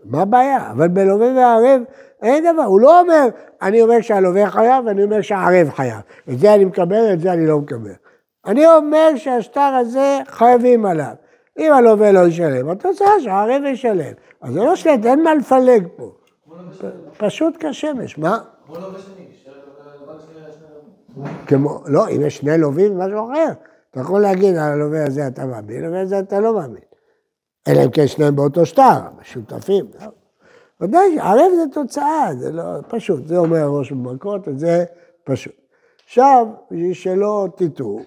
מה 0.05 0.21
הבעיה? 0.21 0.71
אבל 0.71 0.87
בלווה 0.87 1.27
וערב 1.35 1.81
אין 2.21 2.53
דבר, 2.53 2.63
הוא 2.63 2.81
לא 2.81 2.99
אומר, 2.99 3.27
אני 3.61 3.81
אומר 3.81 4.01
שהלווה 4.01 4.49
חייב 4.49 4.85
ואני 4.85 5.03
אומר 5.03 5.21
שהערב 5.21 5.69
חייב. 5.69 5.99
את 6.29 6.39
זה 6.39 6.53
אני 6.53 6.65
מקבל, 6.65 7.13
את 7.13 7.19
זה 7.19 7.33
אני 7.33 7.47
לא 7.47 7.59
מקבל. 7.59 7.93
אני 8.45 8.65
אומר 8.65 9.09
שהשטר 9.15 9.61
הזה 9.61 10.19
חייבים 10.27 10.85
עליו. 10.85 11.13
אם 11.59 11.73
הלווה 11.73 12.11
לא 12.11 12.27
ישלם, 12.27 12.69
התוצאה 12.69 13.21
שהערב 13.23 13.61
ישלם. 13.65 14.13
אז 14.41 14.53
זה 14.53 14.59
לא 14.59 14.75
שלט, 14.75 15.05
אין 15.05 15.23
מה 15.23 15.35
לפלג 15.35 15.87
פה. 15.95 16.11
פשוט 17.17 17.65
כשמש, 17.65 18.17
מה? 18.17 18.37
כמו, 18.67 18.75
לא, 21.87 22.09
אם 22.09 22.21
יש 22.21 22.37
שני 22.37 22.57
לווים, 22.57 22.97
משהו 22.97 23.31
אחר. 23.31 23.53
אתה 23.91 23.99
יכול 23.99 24.21
להגיד 24.21 24.55
על 24.55 24.71
הלווה 24.71 25.05
הזה 25.05 25.27
אתה 25.27 25.45
מאמין, 25.45 25.77
על 25.77 25.83
הלווה 25.83 26.01
הזה 26.01 26.19
אתה 26.19 26.39
לא 26.39 26.53
מאמין. 26.53 26.83
אלא 27.67 27.83
אם 27.85 27.91
כן 27.91 28.07
שניהם 28.07 28.35
באותו 28.35 28.65
שטר, 28.65 28.99
שותפים. 29.21 29.85
ודאי, 30.81 31.19
ערב 31.19 31.51
זה 31.55 31.73
תוצאה, 31.73 32.29
זה 32.39 32.51
לא 32.51 32.63
פשוט, 32.87 33.27
זה 33.27 33.37
אומר 33.37 33.67
ראש 33.67 33.91
במכות, 33.91 34.41
זה 34.55 34.85
פשוט. 35.23 35.55
עכשיו, 36.03 36.47
בשביל 36.71 36.93
שלא 36.93 37.47
תטעו, 37.55 38.01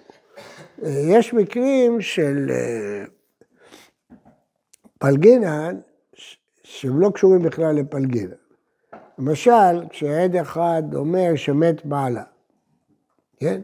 יש 0.83 1.33
מקרים 1.33 2.01
של 2.01 2.47
אה, 2.49 3.05
פלגינן 4.99 5.79
שהם 6.63 6.99
לא 6.99 7.09
קשורים 7.09 7.43
בכלל 7.43 7.75
לפלגינן. 7.75 8.31
למשל, 9.19 9.89
כשעד 9.89 10.35
אחד 10.35 10.83
אומר 10.95 11.35
שמת 11.35 11.85
בעלה, 11.85 12.23
כן? 13.37 13.61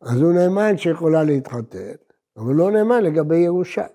אז 0.00 0.20
הוא 0.20 0.32
נאמן 0.32 0.78
שיכולה 0.78 1.24
להתחתן, 1.24 1.92
אבל 2.36 2.54
לא 2.54 2.70
נאמן 2.70 3.02
לגבי 3.04 3.36
ירושה. 3.36 3.86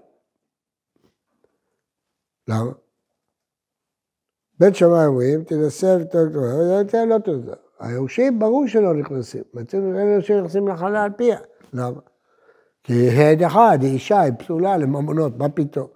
למה? 2.48 2.72
בית 4.60 4.76
שמאי 4.76 5.06
אומרים, 5.06 5.44
תנסה 5.44 5.98
ותנסה, 6.02 6.84
זה 6.92 7.06
לא 7.06 7.18
תודה. 7.18 7.54
היורשים 7.80 8.40
ברור 8.40 8.68
שלא 8.68 8.94
נכנסים, 8.94 9.44
מצאנו 9.54 10.00
אלה 10.00 10.22
שנכנסים 10.22 10.68
לחלה 10.68 11.04
על 11.04 11.12
פיה. 11.18 11.40
למה? 11.74 12.00
כי 12.84 13.10
עד 13.10 13.42
אחד, 13.42 13.78
היא 13.82 13.94
אישה, 13.94 14.22
היא 14.22 14.34
פסולה 14.40 14.78
לממונות, 14.78 15.38
מה 15.38 15.50
פתאום? 15.50 15.88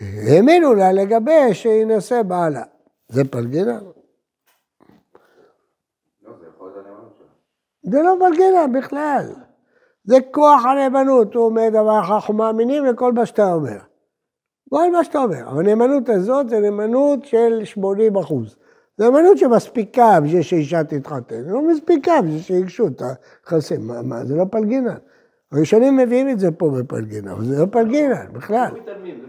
האמינו 0.00 0.74
לה 0.74 0.92
לגבי 0.92 1.54
שינסה 1.54 2.22
בעלה. 2.22 2.62
זה 3.08 3.24
פלגינה? 3.24 3.80
זה 7.84 8.02
לא 8.02 8.16
פלגינה 8.20 8.66
בכלל. 8.66 9.26
זה 10.04 10.16
כוח 10.30 10.64
הנאמנות, 10.64 11.34
הוא 11.34 11.44
אומר 11.44 11.68
דבר 11.68 12.00
אחד, 12.00 12.14
אנחנו 12.14 12.34
מאמינים 12.34 12.84
לכל 12.84 13.12
מה 13.12 13.26
שאתה 13.26 13.52
אומר. 13.52 13.78
כל 14.70 14.92
מה 14.92 15.04
שאתה 15.04 15.18
אומר. 15.18 15.48
אבל 15.48 15.60
הנאמנות 15.60 16.08
הזאת 16.08 16.48
זה 16.48 16.60
נאמנות 16.60 17.24
של 17.24 17.64
80 17.64 18.16
אחוז. 18.16 18.56
זה 18.98 19.04
נאמנות 19.04 19.38
שמספיקה 19.38 20.20
בשביל 20.20 20.42
שאישה 20.42 20.84
תתחתן, 20.84 21.42
זה 21.42 21.52
לא 21.52 21.62
מספיקה 21.62 22.22
בשביל 22.22 22.40
שיגשו 22.40 22.86
את 22.86 23.02
היחסים. 23.02 23.86
מה, 23.86 24.02
מה, 24.02 24.24
זה 24.24 24.36
לא 24.36 24.44
פלגינה. 24.50 24.94
הראשונים 25.52 25.96
מביאים 25.96 26.28
את 26.28 26.38
זה 26.38 26.50
פה 26.50 26.70
בפלגינה, 26.78 27.32
אבל 27.32 27.44
זה 27.44 27.60
לא 27.60 27.66
פלגינה 27.70 28.24
בכלל. 28.32 28.68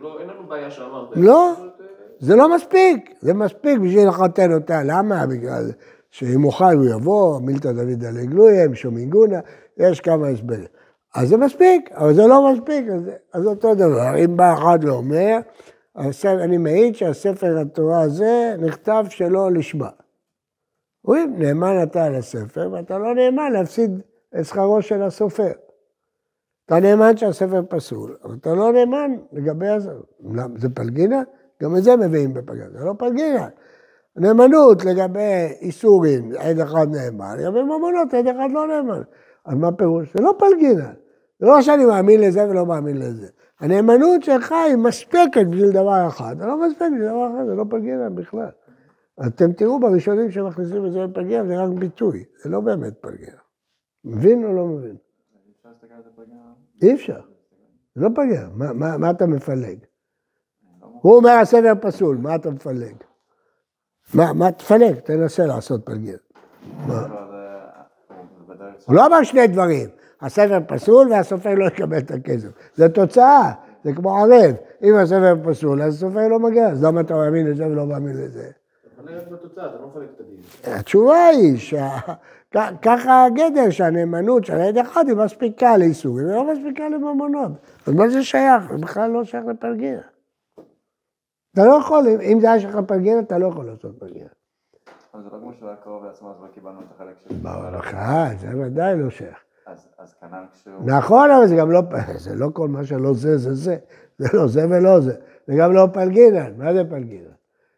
לא 0.01 0.19
אין 0.19 0.29
לנו 0.29 0.47
בעיה 0.47 0.71
שאמרת. 0.71 1.09
לא, 1.15 1.53
זה 2.19 2.35
לא 2.35 2.55
מספיק, 2.55 3.13
זה 3.19 3.33
מספיק 3.33 3.79
בשביל 3.79 4.07
לחתן 4.07 4.53
אותה. 4.53 4.81
למה? 4.85 5.25
בגלל 5.25 5.71
שאם 6.15 6.41
הוא 6.41 6.53
חי 6.53 6.73
הוא 6.75 6.85
יבוא, 6.85 7.39
מילתא 7.39 7.71
דוד 7.71 7.99
דלי 7.99 8.27
גלויים, 8.27 8.75
שומיגונה, 8.75 9.39
יש 9.77 10.01
כמה 10.01 10.27
הסברים. 10.27 10.65
אז 11.15 11.29
זה 11.29 11.37
מספיק, 11.37 11.91
אבל 11.91 12.13
זה 12.13 12.27
לא 12.27 12.51
מספיק, 12.51 12.85
אז, 12.89 13.01
אז 13.33 13.45
אותו 13.45 13.75
דבר. 13.75 14.17
אם 14.25 14.37
בא 14.37 14.53
אחד 14.53 14.79
ואומר, 14.81 15.37
אני 16.25 16.57
מעיד 16.57 16.95
שהספר 16.95 17.57
התורה 17.57 18.01
הזה 18.01 18.55
נכתב 18.59 19.05
שלא 19.09 19.51
לשמה. 19.51 19.89
אומרים, 21.05 21.35
נאמן 21.37 21.83
אתה 21.83 22.03
על 22.03 22.15
הספר, 22.15 22.69
ואתה 22.71 22.97
לא 22.97 23.15
נאמן 23.15 23.51
להפסיד 23.51 24.01
את 24.39 24.45
שכרו 24.45 24.81
של 24.81 25.03
הסופר. 25.03 25.51
אתה 26.65 26.79
נאמן 26.79 27.17
שהספר 27.17 27.61
פסול, 27.69 28.15
אבל 28.23 28.35
אתה 28.41 28.53
לא 28.53 28.73
נאמן 28.73 29.11
לגבי... 29.31 29.65
זה 30.55 30.69
פלגינה? 30.69 31.21
גם 31.63 31.75
את 31.77 31.83
זה 31.83 31.95
מביאים 31.95 32.33
בפלגינה, 32.33 32.69
זה 32.79 32.85
לא 32.85 32.93
פלגינה. 32.97 33.47
נאמנות 34.17 34.85
לגבי 34.85 35.47
איסורים, 35.61 36.31
עד 36.39 36.59
אחד 36.59 36.87
נאמן, 36.91 37.35
לגבי 37.39 37.63
ממונות, 37.63 38.13
עד 38.13 38.27
אחד 38.27 38.49
לא 38.51 38.67
נאמן. 38.67 39.01
אז 39.45 39.57
מה 39.57 39.71
פירוש? 39.71 40.13
זה 40.13 40.23
לא 40.23 40.35
פלגינה. 40.39 40.91
זה 41.39 41.45
לא 41.45 41.61
שאני 41.61 41.85
מאמין 41.85 42.21
לזה 42.21 42.49
ולא 42.49 42.65
מאמין 42.65 42.97
לזה. 42.97 43.27
הנאמנות 43.59 44.23
שלך 44.23 44.51
היא 44.51 44.75
מספקת 44.75 45.45
בשביל 45.49 45.71
דבר 45.71 46.07
אחד, 46.07 46.35
זה 46.39 46.45
לא 46.45 46.67
מספק 46.67 46.85
בשביל 46.93 47.09
דבר 47.09 47.27
אחר, 47.27 47.45
זה 47.45 47.55
לא 47.55 47.65
פלגינה 47.69 48.09
בכלל. 48.09 48.49
אתם 49.27 49.53
תראו 49.53 49.79
בראשונים 49.79 50.31
שמכניסים 50.31 50.85
את 50.85 50.91
זה 50.91 50.99
לפלגינה, 50.99 51.45
זה 51.45 51.57
רק 51.57 51.69
ביטוי, 51.69 52.23
זה 52.43 52.49
לא 52.49 52.59
באמת 52.59 52.93
פלגינה. 53.01 53.37
מבין 54.05 54.45
או 54.45 54.53
לא 54.53 54.65
מבין? 54.65 54.95
אי 56.81 56.93
אפשר. 56.93 57.19
זה 57.95 58.01
לא 58.01 58.09
פלגינה, 58.15 58.47
מה, 58.53 58.73
מה, 58.73 58.97
מה 58.97 59.11
אתה 59.11 59.25
מפלג? 59.25 59.77
הוא 60.79 61.15
אומר 61.15 61.31
הספר 61.31 61.73
פסול, 61.81 62.17
מה 62.17 62.35
אתה 62.35 62.51
מפלג? 62.51 62.95
מה, 64.15 64.33
מה 64.33 64.51
תפלג? 64.51 64.93
תנסה 64.93 65.45
לעשות 65.45 65.85
פלגינה. 65.85 66.17
הוא 68.85 68.95
לא 68.95 69.05
אמר 69.05 69.23
שני 69.23 69.47
דברים. 69.47 69.89
הספר 70.21 70.59
פסול 70.67 71.07
והסופר 71.11 71.53
לא 71.55 71.65
יקבל 71.65 71.97
את 71.97 72.11
הכסף. 72.11 72.47
זו 72.75 72.89
תוצאה, 72.89 73.51
זה 73.83 73.93
כמו 73.93 74.17
ערב. 74.17 74.55
אם 74.83 74.95
הספר 74.95 75.35
פסול, 75.43 75.81
אז 75.81 75.95
הסופר 75.95 76.27
לא 76.27 76.39
מגיע. 76.39 76.67
אז 76.67 76.83
למה 76.83 77.01
אתה 77.01 77.13
מאמין 77.13 77.47
לזה 77.47 77.67
ולא 77.67 77.85
מאמין 77.85 78.17
לזה? 78.17 78.49
התשובה 80.63 81.25
היא 81.25 81.57
שככה 81.57 83.25
הגדר 83.25 83.69
שהנאמנות 83.69 84.45
של 84.45 84.53
העד 84.53 84.77
אחד 84.77 85.07
היא 85.07 85.15
מספיקה 85.15 85.77
לאיסורים, 85.77 86.27
היא 86.27 86.35
לא 86.35 86.53
מספיקה 86.53 86.89
לממונות. 86.89 87.51
אז 87.87 87.93
מה 87.93 88.09
זה 88.09 88.23
שייך? 88.23 88.63
זה 88.71 88.77
בכלל 88.77 89.11
לא 89.11 89.23
שייך 89.23 89.45
לפלגינה. 89.45 90.01
אתה 91.55 91.65
לא 91.65 91.73
יכול, 91.73 92.05
אם 92.21 92.39
זה 92.39 92.51
היה 92.51 92.59
שייך 92.59 92.75
לפלגינה, 92.75 93.19
אתה 93.19 93.37
לא 93.37 93.47
יכול 93.47 93.65
לעשות 93.65 93.99
פלגינה. 93.99 94.29
אבל 95.13 95.23
זה 95.23 95.29
לא 95.29 95.37
כמו 95.41 95.53
שהוא 95.53 95.67
היה 95.67 95.77
קרוב 95.77 96.03
לעצמו, 96.03 96.31
אז 96.31 96.35
לא 96.41 96.47
קיבלנו 96.47 96.79
את 96.79 96.85
החלק 96.95 97.15
של... 97.17 97.35
ברכה, 97.35 98.29
זה 98.39 98.47
ודאי 98.59 98.99
לא 98.99 99.09
שייך. 99.09 99.37
אז 99.97 100.13
כנ"ל 100.21 100.43
כשהוא... 100.51 100.73
נכון, 100.85 101.31
אבל 101.31 101.47
זה 101.47 101.55
גם 101.55 101.71
לא, 101.71 101.81
זה 102.17 102.35
לא 102.35 102.49
כל 102.53 102.67
מה 102.67 102.85
שלא 102.85 103.13
זה, 103.13 103.37
זה 103.37 103.53
זה. 103.53 103.77
זה 104.17 104.27
לא 104.33 104.47
זה 104.47 104.65
ולא 104.69 104.99
זה. 104.99 105.15
זה 105.47 105.53
גם 105.57 105.73
לא 105.73 105.87
פלגינן. 105.93 106.57
מה 106.57 106.73
זה 106.73 106.83
פלגינן? 106.89 107.31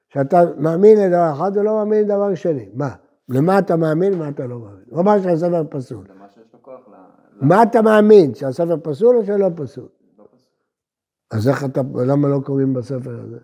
שאתה 0.09 0.41
מאמין 0.57 0.97
לדבר 0.97 1.33
אחד 1.33 1.51
ולא 1.55 1.75
מאמין 1.75 2.03
לדבר 2.03 2.35
שני. 2.35 2.69
מה? 2.73 2.89
למה 3.29 3.59
אתה 3.59 3.75
מאמין 3.75 4.13
ומה 4.13 4.29
אתה 4.29 4.47
לא 4.47 4.59
מאמין? 4.59 4.83
הוא 4.89 4.99
אמר 4.99 5.21
שהספר 5.21 5.63
פסול. 5.69 6.05
למה 6.09 6.29
שיש 6.29 6.53
לו 6.53 6.61
כוח 6.61 6.87
ל... 6.87 6.93
מה 7.41 7.63
אתה 7.63 7.81
מאמין? 7.81 8.33
שהספר 8.33 8.77
פסול 8.83 9.17
או 9.17 9.25
שלא 9.25 9.49
פסול? 9.55 9.87
לא 10.17 10.23
פסול. 10.31 10.49
אז 11.31 11.49
איך 11.49 11.65
אתה, 11.65 11.81
למה 12.05 12.27
לא 12.27 12.39
קוראים 12.45 12.73
בספר 12.73 13.19
הזה? 13.23 13.37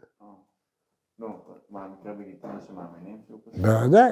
לא, 1.74 1.80
מה, 1.80 1.86
המקרה 1.86 2.14
בגיטונה 2.14 2.62
שמאמינים 2.62 3.22
שהוא 3.28 3.40
פסול? 3.46 3.62
בוודאי. 3.62 4.12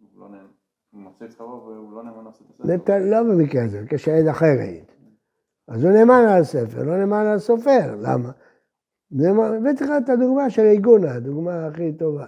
הוא 0.00 0.20
לא 0.20 0.28
נאמן. 0.28 0.46
הוא 0.90 1.00
מפסיד 1.00 1.30
שכרו 1.30 1.62
והוא 1.66 1.92
לא 1.92 2.04
נאמן 2.04 2.24
לעשות 2.24 2.46
הספר. 2.50 2.98
לא 2.98 3.22
במקרה 3.22 3.64
הזה, 3.64 3.82
כשעד 3.88 4.26
אחר 4.26 4.46
העיד. 4.60 4.84
אז 5.68 5.84
הוא 5.84 5.92
נאמן 5.92 6.24
על 6.28 6.40
הספר, 6.40 6.82
לא 6.82 6.96
נאמן 6.96 7.26
על 7.26 7.34
הסופר. 7.34 7.96
למה? 8.00 8.30
הבאתי 9.46 9.84
לך 9.84 9.90
את 10.04 10.08
הדוגמה 10.08 10.50
של 10.50 10.62
עיגונה, 10.62 11.14
הדוגמה 11.14 11.66
הכי 11.66 11.92
טובה. 11.92 12.26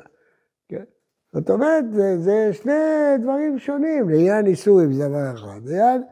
כן? 0.69 0.85
זאת 1.33 1.51
אומרת, 1.51 1.93
זה, 1.93 2.19
זה 2.19 2.53
שני 2.53 2.73
דברים 3.23 3.59
שונים. 3.59 4.09
לעניין 4.09 4.45
נישואים 4.45 4.93
זה 4.93 5.09
דבר 5.09 5.35
אחד. 5.35 5.61
לעניין 5.65 6.03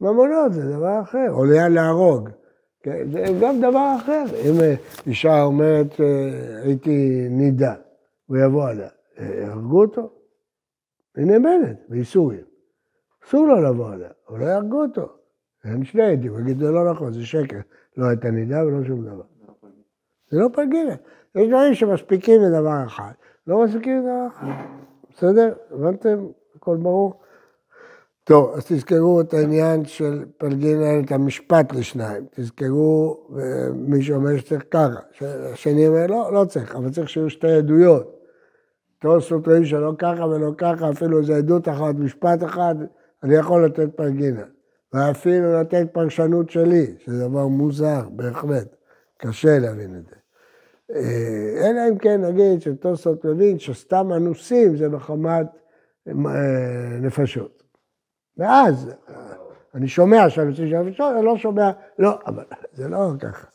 ממונות 0.00 0.52
זה 0.52 0.72
דבר 0.76 1.00
אחר, 1.02 1.30
או 1.30 1.44
ליד 1.44 1.72
להרוג. 1.72 2.28
כן, 2.86 3.10
זה 3.10 3.24
גם 3.40 3.58
דבר 3.60 3.96
אחר. 3.96 4.24
אם 4.44 4.60
אה, 4.60 4.74
אישה 5.06 5.42
אומרת, 5.42 6.00
אה, 6.00 6.62
הייתי 6.62 7.26
נידה, 7.30 7.74
הוא 8.26 8.36
יבוא 8.36 8.68
עליה, 8.68 8.88
אה, 9.18 9.52
הרגו 9.52 9.80
אותו? 9.80 10.10
היא 11.16 11.26
נאמנת, 11.26 11.76
באיסורים. 11.88 12.44
אסור 13.24 13.46
לו 13.46 13.62
לבוא 13.62 13.92
עליה, 13.92 14.08
אבל 14.28 14.40
לא 14.40 14.44
יהרגו 14.44 14.82
אותו. 14.82 15.08
אין 15.64 15.84
שני 15.84 16.12
עדים, 16.12 16.32
הוא 16.32 16.40
יגיד, 16.40 16.58
זה 16.58 16.70
לא 16.70 16.90
נכון, 16.90 17.12
זה 17.12 17.26
שקר. 17.26 17.58
לא 17.96 18.06
הייתה 18.06 18.30
נידה 18.30 18.64
ולא 18.66 18.84
שום 18.84 19.04
דבר. 19.04 19.24
זה 20.30 20.38
לא 20.38 20.48
פלגינה. 20.52 20.94
יש 21.34 21.48
דברים 21.48 21.74
שמספיקים 21.74 22.40
לדבר 22.42 22.86
אחד, 22.86 23.12
לא 23.46 23.64
מספיקים 23.64 23.98
לדבר 23.98 24.26
אחד. 24.26 24.46
בסדר? 25.10 25.54
הבנתם? 25.70 26.26
הכל 26.56 26.76
ברור? 26.76 27.20
טוב, 28.26 28.52
אז 28.54 28.66
תזכרו 28.66 29.20
את 29.20 29.34
העניין 29.34 29.84
של 29.84 30.24
פלגינן, 30.38 31.04
את 31.04 31.12
המשפט 31.12 31.72
לשניים. 31.72 32.26
תזכרו, 32.30 33.26
אה, 33.38 33.68
מי 33.74 34.02
שאומר 34.02 34.38
שצריך 34.38 34.64
ככה. 34.70 35.26
השני 35.52 35.88
אומר, 35.88 36.06
לא, 36.06 36.30
לא 36.32 36.44
צריך, 36.44 36.76
אבל 36.76 36.90
צריך 36.90 37.08
שיהיו 37.08 37.30
שתי 37.30 37.52
עדויות. 37.52 38.16
תוספות 39.00 39.48
רואים 39.48 39.64
שלא 39.64 39.92
ככה 39.98 40.24
ולא 40.24 40.52
ככה, 40.58 40.90
אפילו 40.90 41.18
איזו 41.18 41.34
עדות 41.34 41.68
אחת, 41.68 41.94
משפט 41.94 42.44
אחד, 42.44 42.74
אני 43.22 43.34
יכול 43.34 43.64
לתת 43.64 43.96
פלגינן. 43.96 44.48
ואפילו 44.92 45.60
לתת 45.60 45.86
פרשנות 45.92 46.50
שלי, 46.50 46.94
שזה 47.04 47.28
דבר 47.28 47.46
מוזר, 47.46 48.02
בהחלט. 48.10 48.76
קשה 49.18 49.58
להבין 49.58 49.94
את 49.96 50.06
זה. 50.06 50.16
אה, 50.94 51.70
אלא 51.70 51.80
אם 51.88 51.98
כן 51.98 52.20
נגיד 52.20 52.60
שטוסות 52.60 53.24
מבין 53.24 53.58
שסתם 53.58 54.12
אנוסים 54.12 54.76
זה 54.76 54.88
מחמת 54.88 55.46
אה, 56.08 56.12
נפשות. 57.00 57.55
ואז 58.38 58.90
אני 59.74 59.88
שומע 59.88 60.30
שהנושאים 60.30 60.70
של 60.70 60.82
נפשות, 60.82 61.14
אני 61.16 61.24
לא 61.24 61.36
שומע, 61.36 61.70
לא, 61.98 62.18
אבל 62.26 62.44
זה 62.72 62.88
לא 62.88 63.10
ככה. 63.20 63.46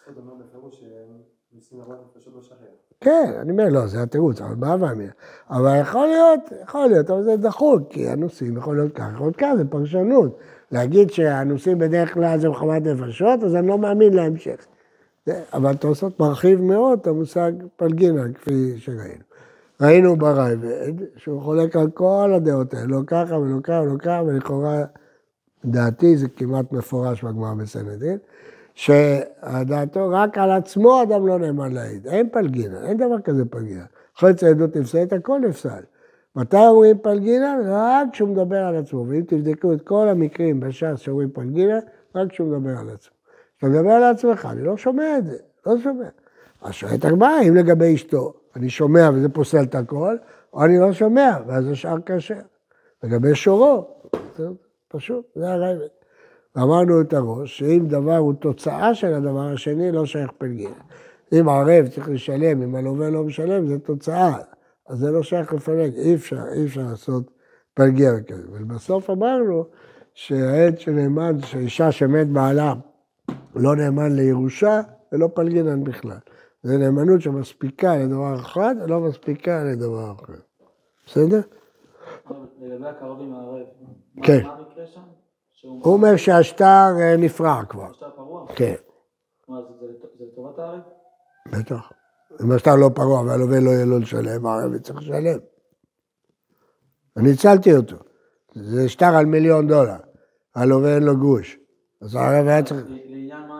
כן, 3.01 3.33
אני 3.41 3.51
אומר, 3.51 3.69
לא, 3.69 3.87
זה 3.87 4.03
התירוץ, 4.03 4.41
אבל 4.41 4.55
מה 4.55 4.75
והמילה. 4.79 5.11
אבל 5.49 5.79
יכול 5.81 6.07
להיות, 6.07 6.39
יכול 6.63 6.87
להיות, 6.87 7.09
אבל 7.09 7.23
זה 7.23 7.37
דחוק, 7.37 7.81
כי 7.89 8.09
הנושאים 8.09 8.57
יכול 8.57 8.75
להיות 8.75 8.93
ככה, 8.93 9.09
יכול 9.13 9.25
להיות 9.25 9.35
ככה, 9.35 9.57
זה 9.57 9.65
פרשנות. 9.69 10.37
להגיד 10.71 11.09
שהנושאים 11.11 11.79
בדרך 11.79 12.13
כלל 12.13 12.39
זה 12.39 12.49
מחמת 12.49 12.83
נפשות, 12.83 13.43
אז 13.43 13.55
אני 13.55 13.67
לא 13.67 13.77
מאמין 13.77 14.13
להמשך. 14.13 14.65
אבל 15.53 15.75
תוספות 15.75 16.19
מרחיב 16.19 16.61
מאוד 16.61 16.99
את 17.01 17.07
המושג 17.07 17.51
פלגינה, 17.75 18.33
כפי 18.33 18.73
שראינו. 18.77 19.23
ראינו 19.81 20.15
ברייבד, 20.15 20.93
שהוא 21.15 21.41
חולק 21.41 21.75
על 21.75 21.89
כל 21.93 22.31
הדעות 22.35 22.73
האלה, 22.73 22.85
לא 22.85 22.99
ככה 23.07 23.37
ולא 23.37 23.59
ככה 23.63 23.81
ולא 23.81 23.97
ככה, 23.97 24.21
ולכאורה, 24.25 24.83
דעתי 25.65 26.17
זה 26.17 26.27
כמעט 26.27 26.71
מפורש 26.71 27.23
בגמרא 27.23 27.53
בסנדין, 27.53 28.17
שדעתו 28.73 30.09
רק 30.09 30.37
על 30.37 30.51
עצמו 30.51 31.03
אדם 31.03 31.27
לא 31.27 31.39
נאמן 31.39 31.71
להעיד. 31.71 32.07
אין 32.07 32.29
פלגינה, 32.31 32.87
אין 32.87 32.97
דבר 32.97 33.21
כזה 33.21 33.45
פלגינה. 33.45 33.83
חצי 34.19 34.47
עדות 34.47 34.75
נפסלת, 34.75 35.13
הכל 35.13 35.39
נפסל. 35.39 35.81
מתי 36.35 36.57
אומרים 36.57 36.97
פלגינה? 37.01 37.57
רק 37.65 38.07
כשהוא 38.11 38.29
מדבר 38.29 38.57
על 38.57 38.75
עצמו. 38.75 39.05
ואם 39.07 39.21
תבדקו 39.27 39.73
את 39.73 39.81
כל 39.81 40.07
המקרים 40.09 40.59
בש"ס 40.59 40.99
שאומרים 40.99 41.29
פלגינה, 41.29 41.79
רק 42.15 42.29
כשהוא 42.29 42.47
מדבר 42.47 42.77
על 42.77 42.89
עצמו. 42.89 43.15
כשאתה 43.57 43.73
מדבר 43.73 43.91
על 43.91 44.03
עצמך, 44.03 44.47
אני 44.51 44.63
לא 44.63 44.77
שומע 44.77 45.17
את 45.17 45.25
זה, 45.25 45.37
לא 45.65 45.77
שומע. 45.77 46.07
אז 46.61 46.73
שואלת 46.73 47.05
הגמרא, 47.05 47.41
אם 47.47 47.55
לגבי 47.55 47.95
אשתו, 47.95 48.33
אני 48.55 48.69
שומע 48.69 49.09
וזה 49.13 49.29
פוסל 49.29 49.63
את 49.63 49.75
הכל, 49.75 50.17
או 50.53 50.63
אני 50.63 50.79
לא 50.79 50.93
שומע, 50.93 51.37
ואז 51.47 51.67
השאר 51.67 51.97
כשר. 52.05 52.35
לגבי 53.03 53.35
שורו, 53.35 53.87
זה 54.37 54.47
פשוט, 54.87 55.25
זה 55.35 55.53
הרייבד. 55.53 55.87
ואמרנו 56.55 57.01
את 57.01 57.13
הראש, 57.13 57.57
שאם 57.57 57.85
דבר 57.87 58.17
הוא 58.17 58.33
תוצאה 58.33 58.95
של 58.95 59.13
הדבר 59.13 59.47
השני, 59.53 59.91
לא 59.91 60.05
שייך 60.05 60.31
פלגינה. 60.37 60.75
אם 61.33 61.49
ערב 61.49 61.87
צריך 61.87 62.09
לשלם, 62.09 62.61
אם 62.61 62.75
הלווה 62.75 63.09
לא 63.09 63.23
משלם, 63.23 63.67
זה 63.67 63.79
תוצאה. 63.79 64.37
אז 64.89 64.97
זה 64.99 65.11
לא 65.11 65.23
שייך 65.23 65.53
לפלג, 65.53 65.93
אי 65.95 66.15
אפשר, 66.15 66.43
אי 66.53 66.65
אפשר 66.65 66.81
לעשות 66.81 67.31
פלגיה 67.73 68.11
כזה. 68.27 68.47
ובסוף 68.51 69.09
אמרנו 69.09 69.65
שהעת 70.13 70.79
שנאמן, 70.79 71.41
שאישה 71.41 71.91
שמת 71.91 72.27
בעלה 72.27 72.73
לא 73.55 73.75
נאמן 73.75 74.15
לירושה, 74.15 74.81
ולא 75.11 75.29
פלגינן 75.33 75.83
בכלל. 75.83 76.17
זה 76.63 76.77
נאמנות 76.77 77.21
שמספיקה 77.21 77.95
לדבר 77.97 78.35
אחד, 78.35 78.75
ולא 78.83 78.99
מספיקה 78.99 79.63
לדבר 79.63 80.11
אחר. 80.11 80.33
בסדר? 81.07 81.41
לגבי 82.61 82.87
הקרוב 82.87 83.19
עם 83.21 83.33
הערב, 83.33 83.65
כן. 84.23 84.43
מה 84.43 84.53
המקרה 84.53 84.85
שם? 84.87 85.01
הוא 85.61 85.93
אומר 85.93 86.15
שהשטר 86.17 86.65
אה, 86.99 87.17
נפרע 87.17 87.65
כבר. 87.69 87.85
השטר 87.91 88.09
פרוע? 88.15 88.47
כן, 88.55 88.75
מה, 89.47 89.57
זה- 89.61 90.25
לטובת 90.25 90.59
הערב? 90.59 90.79
בטח. 91.51 91.91
אם 92.43 92.51
השטר 92.51 92.75
לא 92.75 92.89
פרוע 92.95 93.21
והלווה 93.21 93.59
לא 93.59 93.69
יהיה 93.69 93.85
לו 93.85 93.99
לשלם, 93.99 94.45
הרב 94.45 94.77
צריך 94.77 94.97
לשלם. 94.99 95.39
אני 97.17 97.31
הצלתי 97.31 97.75
אותו. 97.75 97.95
זה 98.55 98.89
שטר 98.89 99.15
על 99.15 99.25
מיליון 99.25 99.67
דולר. 99.67 99.95
הלווה 100.55 100.95
אין 100.95 101.03
לו 101.03 101.17
גרוש. 101.17 101.57
אז 102.01 102.15
הרב 102.15 102.47
היה 102.47 102.63
צריך... 102.63 102.85
לעניין 102.89 103.47
מה 103.47 103.47
נאמן? 103.47 103.50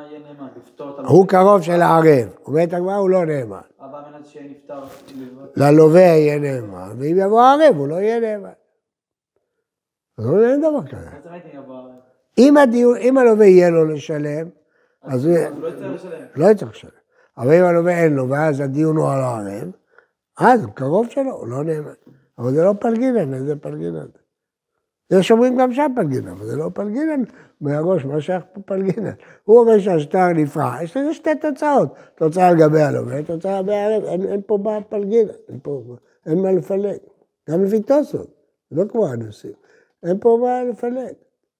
לפתור 0.90 1.06
את 1.06 1.10
הוא 1.10 1.28
קרוב 1.28 1.62
של 1.62 1.82
הערב. 1.82 2.30
אומרת 2.46 2.74
הגמרא, 2.74 2.96
הוא 2.96 3.10
לא 3.10 3.26
נאמן. 3.26 3.60
אבא 3.80 4.02
מנת 4.12 4.26
שיהיה 4.26 4.50
נפטר. 4.50 4.84
ללווה 5.56 6.02
יהיה 6.02 6.40
נאמן, 6.40 6.90
ואם 6.98 7.16
יבוא 7.20 7.42
הערב, 7.42 7.76
הוא 7.78 7.88
לא 7.88 7.96
יהיה 7.96 8.20
נאמן. 8.20 8.52
לא 10.18 10.52
אין 10.52 10.62
דבר 10.62 10.88
כזה. 10.88 11.10
אם, 12.38 12.58
הדיון, 12.58 12.98
אם 12.98 13.18
הלווה 13.18 13.46
יהיה 13.46 13.70
לו 13.70 13.86
לשלם, 13.86 14.48
אז 15.02 15.26
הוא 15.26 15.36
לא 15.60 15.68
יצטרך 15.68 15.94
לשלם. 15.94 16.26
לא 16.36 16.46
יצטרך 16.46 16.70
לשלם. 16.70 16.92
אבל 17.38 17.54
אם 17.54 17.64
הלווה 17.64 18.04
אין 18.04 18.14
לו, 18.14 18.30
ואז 18.30 18.60
הדיון 18.60 18.98
הוא 18.98 19.10
על 19.10 19.22
הערב, 19.22 19.72
אז 20.38 20.64
הוא 20.64 20.74
קרוב 20.74 21.10
שלו, 21.10 21.32
הוא 21.32 21.48
לא 21.48 21.64
נאמן. 21.64 21.94
אבל 22.38 22.52
זה 22.52 22.64
לא 22.64 22.74
פלגינן, 22.80 23.34
איזה 23.34 23.56
פלגינן. 23.56 24.06
יש 25.12 25.32
אומרים 25.32 25.58
גם 25.58 25.74
שם 25.74 25.92
פלגינן, 25.96 26.28
אבל 26.28 26.46
זה 26.46 26.56
לא 26.56 26.70
פלגינן 26.74 27.24
מהראש, 27.62 28.06
מה 28.06 28.22
שייך 28.22 28.44
פה 28.54 28.62
פלגינן. 28.66 29.12
הוא 29.44 29.60
אומר 29.60 29.80
שהשטר 29.80 30.28
נפרע, 30.36 30.76
יש 30.84 30.98
לזה 30.98 31.14
שתי 31.14 31.30
תוצאות, 31.42 31.96
תוצאה 32.16 32.52
לגבי 32.52 32.82
הלווה, 32.82 33.24
תוצאה 33.24 33.60
לגבי 33.60 33.74
הערב, 33.74 34.04
אין, 34.04 34.26
אין 34.26 34.42
פה 34.46 34.58
בעיה 34.58 34.82
פלגינן, 34.82 35.32
אין, 35.50 35.60
פה, 35.64 35.84
אין 36.26 36.42
מה 36.42 36.52
לפלג. 36.52 36.98
גם 37.50 37.64
לפי 37.64 37.82
זה 38.12 38.18
לא 38.72 38.84
כמו 38.90 39.08
הנושאים. 39.08 39.54
אין 40.04 40.18
פה 40.20 40.40
בעיה 40.42 40.64
לפלג. 40.64 41.14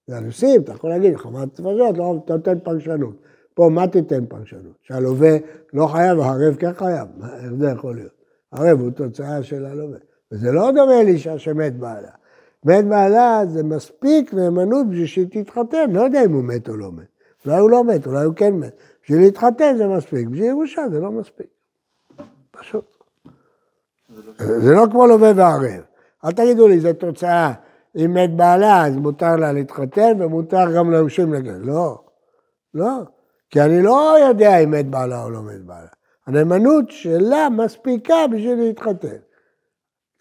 זה 0.06 0.16
הנושאים, 0.16 0.60
אתה 0.60 0.72
יכול 0.72 0.90
להגיד, 0.90 1.16
חמת 1.16 1.60
נפשות, 1.60 1.96
לא, 1.96 2.20
אתה 2.24 2.32
נותן 2.34 2.58
פרשנות. 2.58 3.14
פה 3.54 3.68
מה 3.72 3.88
תיתן 3.88 4.26
פרשנות? 4.26 4.76
שהלווה 4.82 5.36
לא 5.72 5.86
חייב, 5.86 6.20
הערב 6.20 6.54
כן 6.54 6.72
חייב, 6.72 7.08
איך 7.22 7.52
זה 7.60 7.66
יכול 7.70 7.94
להיות? 7.94 8.12
הערב 8.52 8.80
הוא 8.80 8.90
תוצאה 8.90 9.42
של 9.42 9.66
הלווה. 9.66 9.98
וזה 10.32 10.52
לא 10.52 10.70
דומה 10.70 11.02
לאישה 11.02 11.38
שמת 11.38 11.76
בעלה. 11.76 12.08
מת 12.64 12.84
בעלה 12.84 13.40
זה 13.46 13.62
מספיק 13.62 14.34
נאמנות 14.34 14.86
בשביל 14.88 15.06
שהיא 15.06 15.26
תתחתן, 15.30 15.90
לא 15.90 16.00
יודע 16.00 16.24
אם 16.24 16.32
הוא 16.32 16.44
מת 16.44 16.68
או 16.68 16.76
לא 16.76 16.92
מת. 16.92 17.06
אולי 17.46 17.58
הוא 17.58 17.70
לא 17.70 17.84
מת, 17.84 18.06
אולי 18.06 18.24
הוא 18.24 18.34
כן 18.34 18.54
מת. 18.54 18.76
בשביל 19.02 19.20
להתחתן 19.20 19.76
זה 19.76 19.86
מספיק, 19.86 20.28
בשביל 20.28 20.48
ירושה 20.48 20.82
זה 20.90 21.00
לא 21.00 21.10
מספיק. 21.10 21.46
פשוט. 22.50 22.96
זה 24.38 24.72
לא 24.72 24.86
כמו 24.90 25.06
לווה 25.06 25.32
וערב. 25.36 25.82
אל 26.24 26.32
תגידו 26.32 26.68
לי, 26.68 26.80
זו 26.80 26.92
תוצאה. 26.92 27.52
אם 27.96 28.14
מת 28.14 28.36
בעלה, 28.36 28.86
אז 28.86 28.96
מותר 28.96 29.36
לה 29.36 29.52
להתחתן 29.52 30.22
ומותר 30.22 30.76
גם 30.76 30.90
ליורשים 30.90 31.32
לגן. 31.32 31.60
לא, 31.60 32.02
לא. 32.74 33.02
כי 33.50 33.60
אני 33.60 33.82
לא 33.82 34.16
יודע 34.28 34.58
אם 34.58 34.70
מת 34.70 34.86
בעלה 34.86 35.24
או 35.24 35.30
לא 35.30 35.42
מת 35.42 35.60
בעלה. 35.60 35.88
הנאמנות 36.26 36.90
שלה 36.90 37.48
מספיקה 37.48 38.26
בשביל 38.30 38.58
להתחתן. 38.58 39.16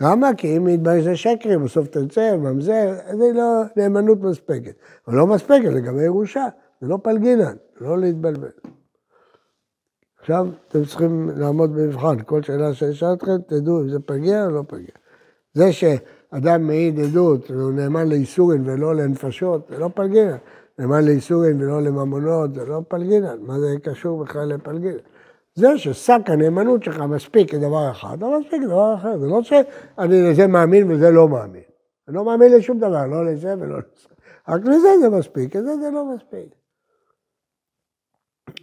למה? 0.01 0.29
כי 0.37 0.57
אם 0.57 0.67
יתברר 0.67 1.01
שזה 1.01 1.15
שקרי, 1.15 1.57
בסוף 1.57 1.87
תרצה, 1.87 2.37
ממזר, 2.37 2.93
זה 3.17 3.31
לא 3.35 3.61
נאמנות 3.77 4.21
מספקת. 4.21 4.73
אבל 5.07 5.15
לא 5.15 5.27
מספקת 5.27 5.69
לגבי 5.73 6.03
ירושה, 6.03 6.45
זה 6.81 6.87
לא 6.87 6.97
פלגינן, 7.03 7.55
לא 7.81 7.97
להתבלבל. 7.97 8.49
עכשיו 10.19 10.47
אתם 10.67 10.85
צריכים 10.85 11.29
לעמוד 11.35 11.75
במבחן, 11.75 12.17
כל 12.25 12.41
שאלה 12.43 12.73
שאני 12.73 12.91
אשאל 12.91 13.13
אתכם, 13.13 13.37
תדעו 13.47 13.81
אם 13.81 13.89
זה 13.89 13.99
פגיע 13.99 14.45
או 14.45 14.51
לא 14.51 14.63
פגיע. 14.67 14.91
זה 15.53 15.73
שאדם 15.73 16.67
מעיד 16.67 16.99
עדות 16.99 17.51
והוא 17.51 17.71
נאמן 17.71 18.09
לאיסורין 18.09 18.69
ולא 18.69 18.95
לנפשות, 18.95 19.67
זה 19.69 19.77
לא 19.77 19.89
פלגינן. 19.95 20.37
נאמן 20.79 21.05
לאיסורין 21.05 21.61
ולא 21.61 21.81
לממונות, 21.81 22.55
זה 22.55 22.65
לא 22.65 22.81
פלגינן. 22.87 23.37
מה 23.41 23.59
זה 23.59 23.67
קשור 23.83 24.23
בכלל 24.23 24.47
לפלגינן? 24.47 24.97
זה 25.55 25.77
ששק 25.77 26.21
הנאמנות 26.25 26.83
שלך 26.83 26.99
מספיק 26.99 27.53
לדבר 27.53 27.91
אחד, 27.91 28.17
לא 28.21 28.39
מספיק 28.39 28.61
לדבר 28.61 28.95
אחר. 28.95 29.19
זה 29.19 29.27
לא 29.27 29.43
שאני 29.43 30.31
לזה 30.31 30.47
מאמין 30.47 30.91
וזה 30.91 31.11
לא 31.11 31.27
מאמין. 31.27 31.63
אני 32.07 32.15
לא 32.15 32.25
מאמין 32.25 32.53
לשום 32.53 32.79
דבר, 32.79 33.07
לא 33.07 33.25
לזה 33.25 33.53
ולא 33.59 33.77
לזה. 33.77 34.07
רק 34.47 34.61
לזה 34.61 34.89
זה 35.01 35.09
מספיק, 35.09 35.55
לזה 35.55 35.75
זה 35.75 35.89
לא 35.93 36.15
מספיק. 36.15 36.55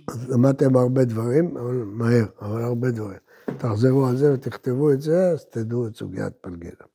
אז 0.08 0.30
למדתם 0.30 0.76
הרבה 0.76 1.04
דברים, 1.04 1.56
אבל 1.56 1.74
מהר, 1.74 2.24
אבל 2.40 2.62
הרבה 2.62 2.90
דברים. 2.90 3.18
תחזרו 3.58 4.06
על 4.06 4.16
זה 4.16 4.32
ותכתבו 4.32 4.92
את 4.92 5.00
זה, 5.00 5.30
אז 5.30 5.44
תדעו 5.44 5.86
את 5.86 5.96
סוגיית 5.96 6.32
פלגנה. 6.40 6.86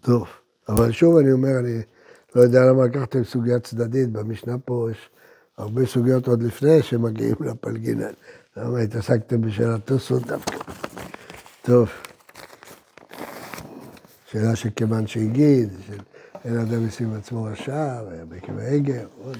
טוב, 0.00 0.28
אבל 0.68 0.92
שוב 0.92 1.16
אני 1.16 1.32
אומר, 1.32 1.58
אני 1.58 1.82
לא 2.36 2.42
יודע 2.42 2.60
למה 2.64 2.84
לקחתם 2.84 3.24
סוגיה 3.24 3.60
צדדית, 3.60 4.12
במשנה 4.12 4.58
פה 4.58 4.88
יש 4.90 5.10
הרבה 5.56 5.86
סוגיות 5.86 6.28
עוד 6.28 6.42
לפני 6.42 6.82
שמגיעים 6.82 7.36
לפלגינן. 7.40 8.12
למה 8.56 8.78
התעסקתם 8.78 9.40
בשאלת 9.40 9.86
תוספות 9.86 10.22
דווקא? 10.26 10.56
טוב. 11.62 11.88
שאלה 14.30 14.56
שכיוון 14.56 15.06
שהגיד, 15.06 15.68
של 15.86 15.98
אין 16.44 16.58
אדם 16.58 16.86
ישים 16.86 17.14
עצמו 17.14 17.44
רשע, 17.44 18.02
והיה 18.06 18.24
בקו 18.24 18.52
העגר, 18.60 19.06
עוד. 19.24 19.38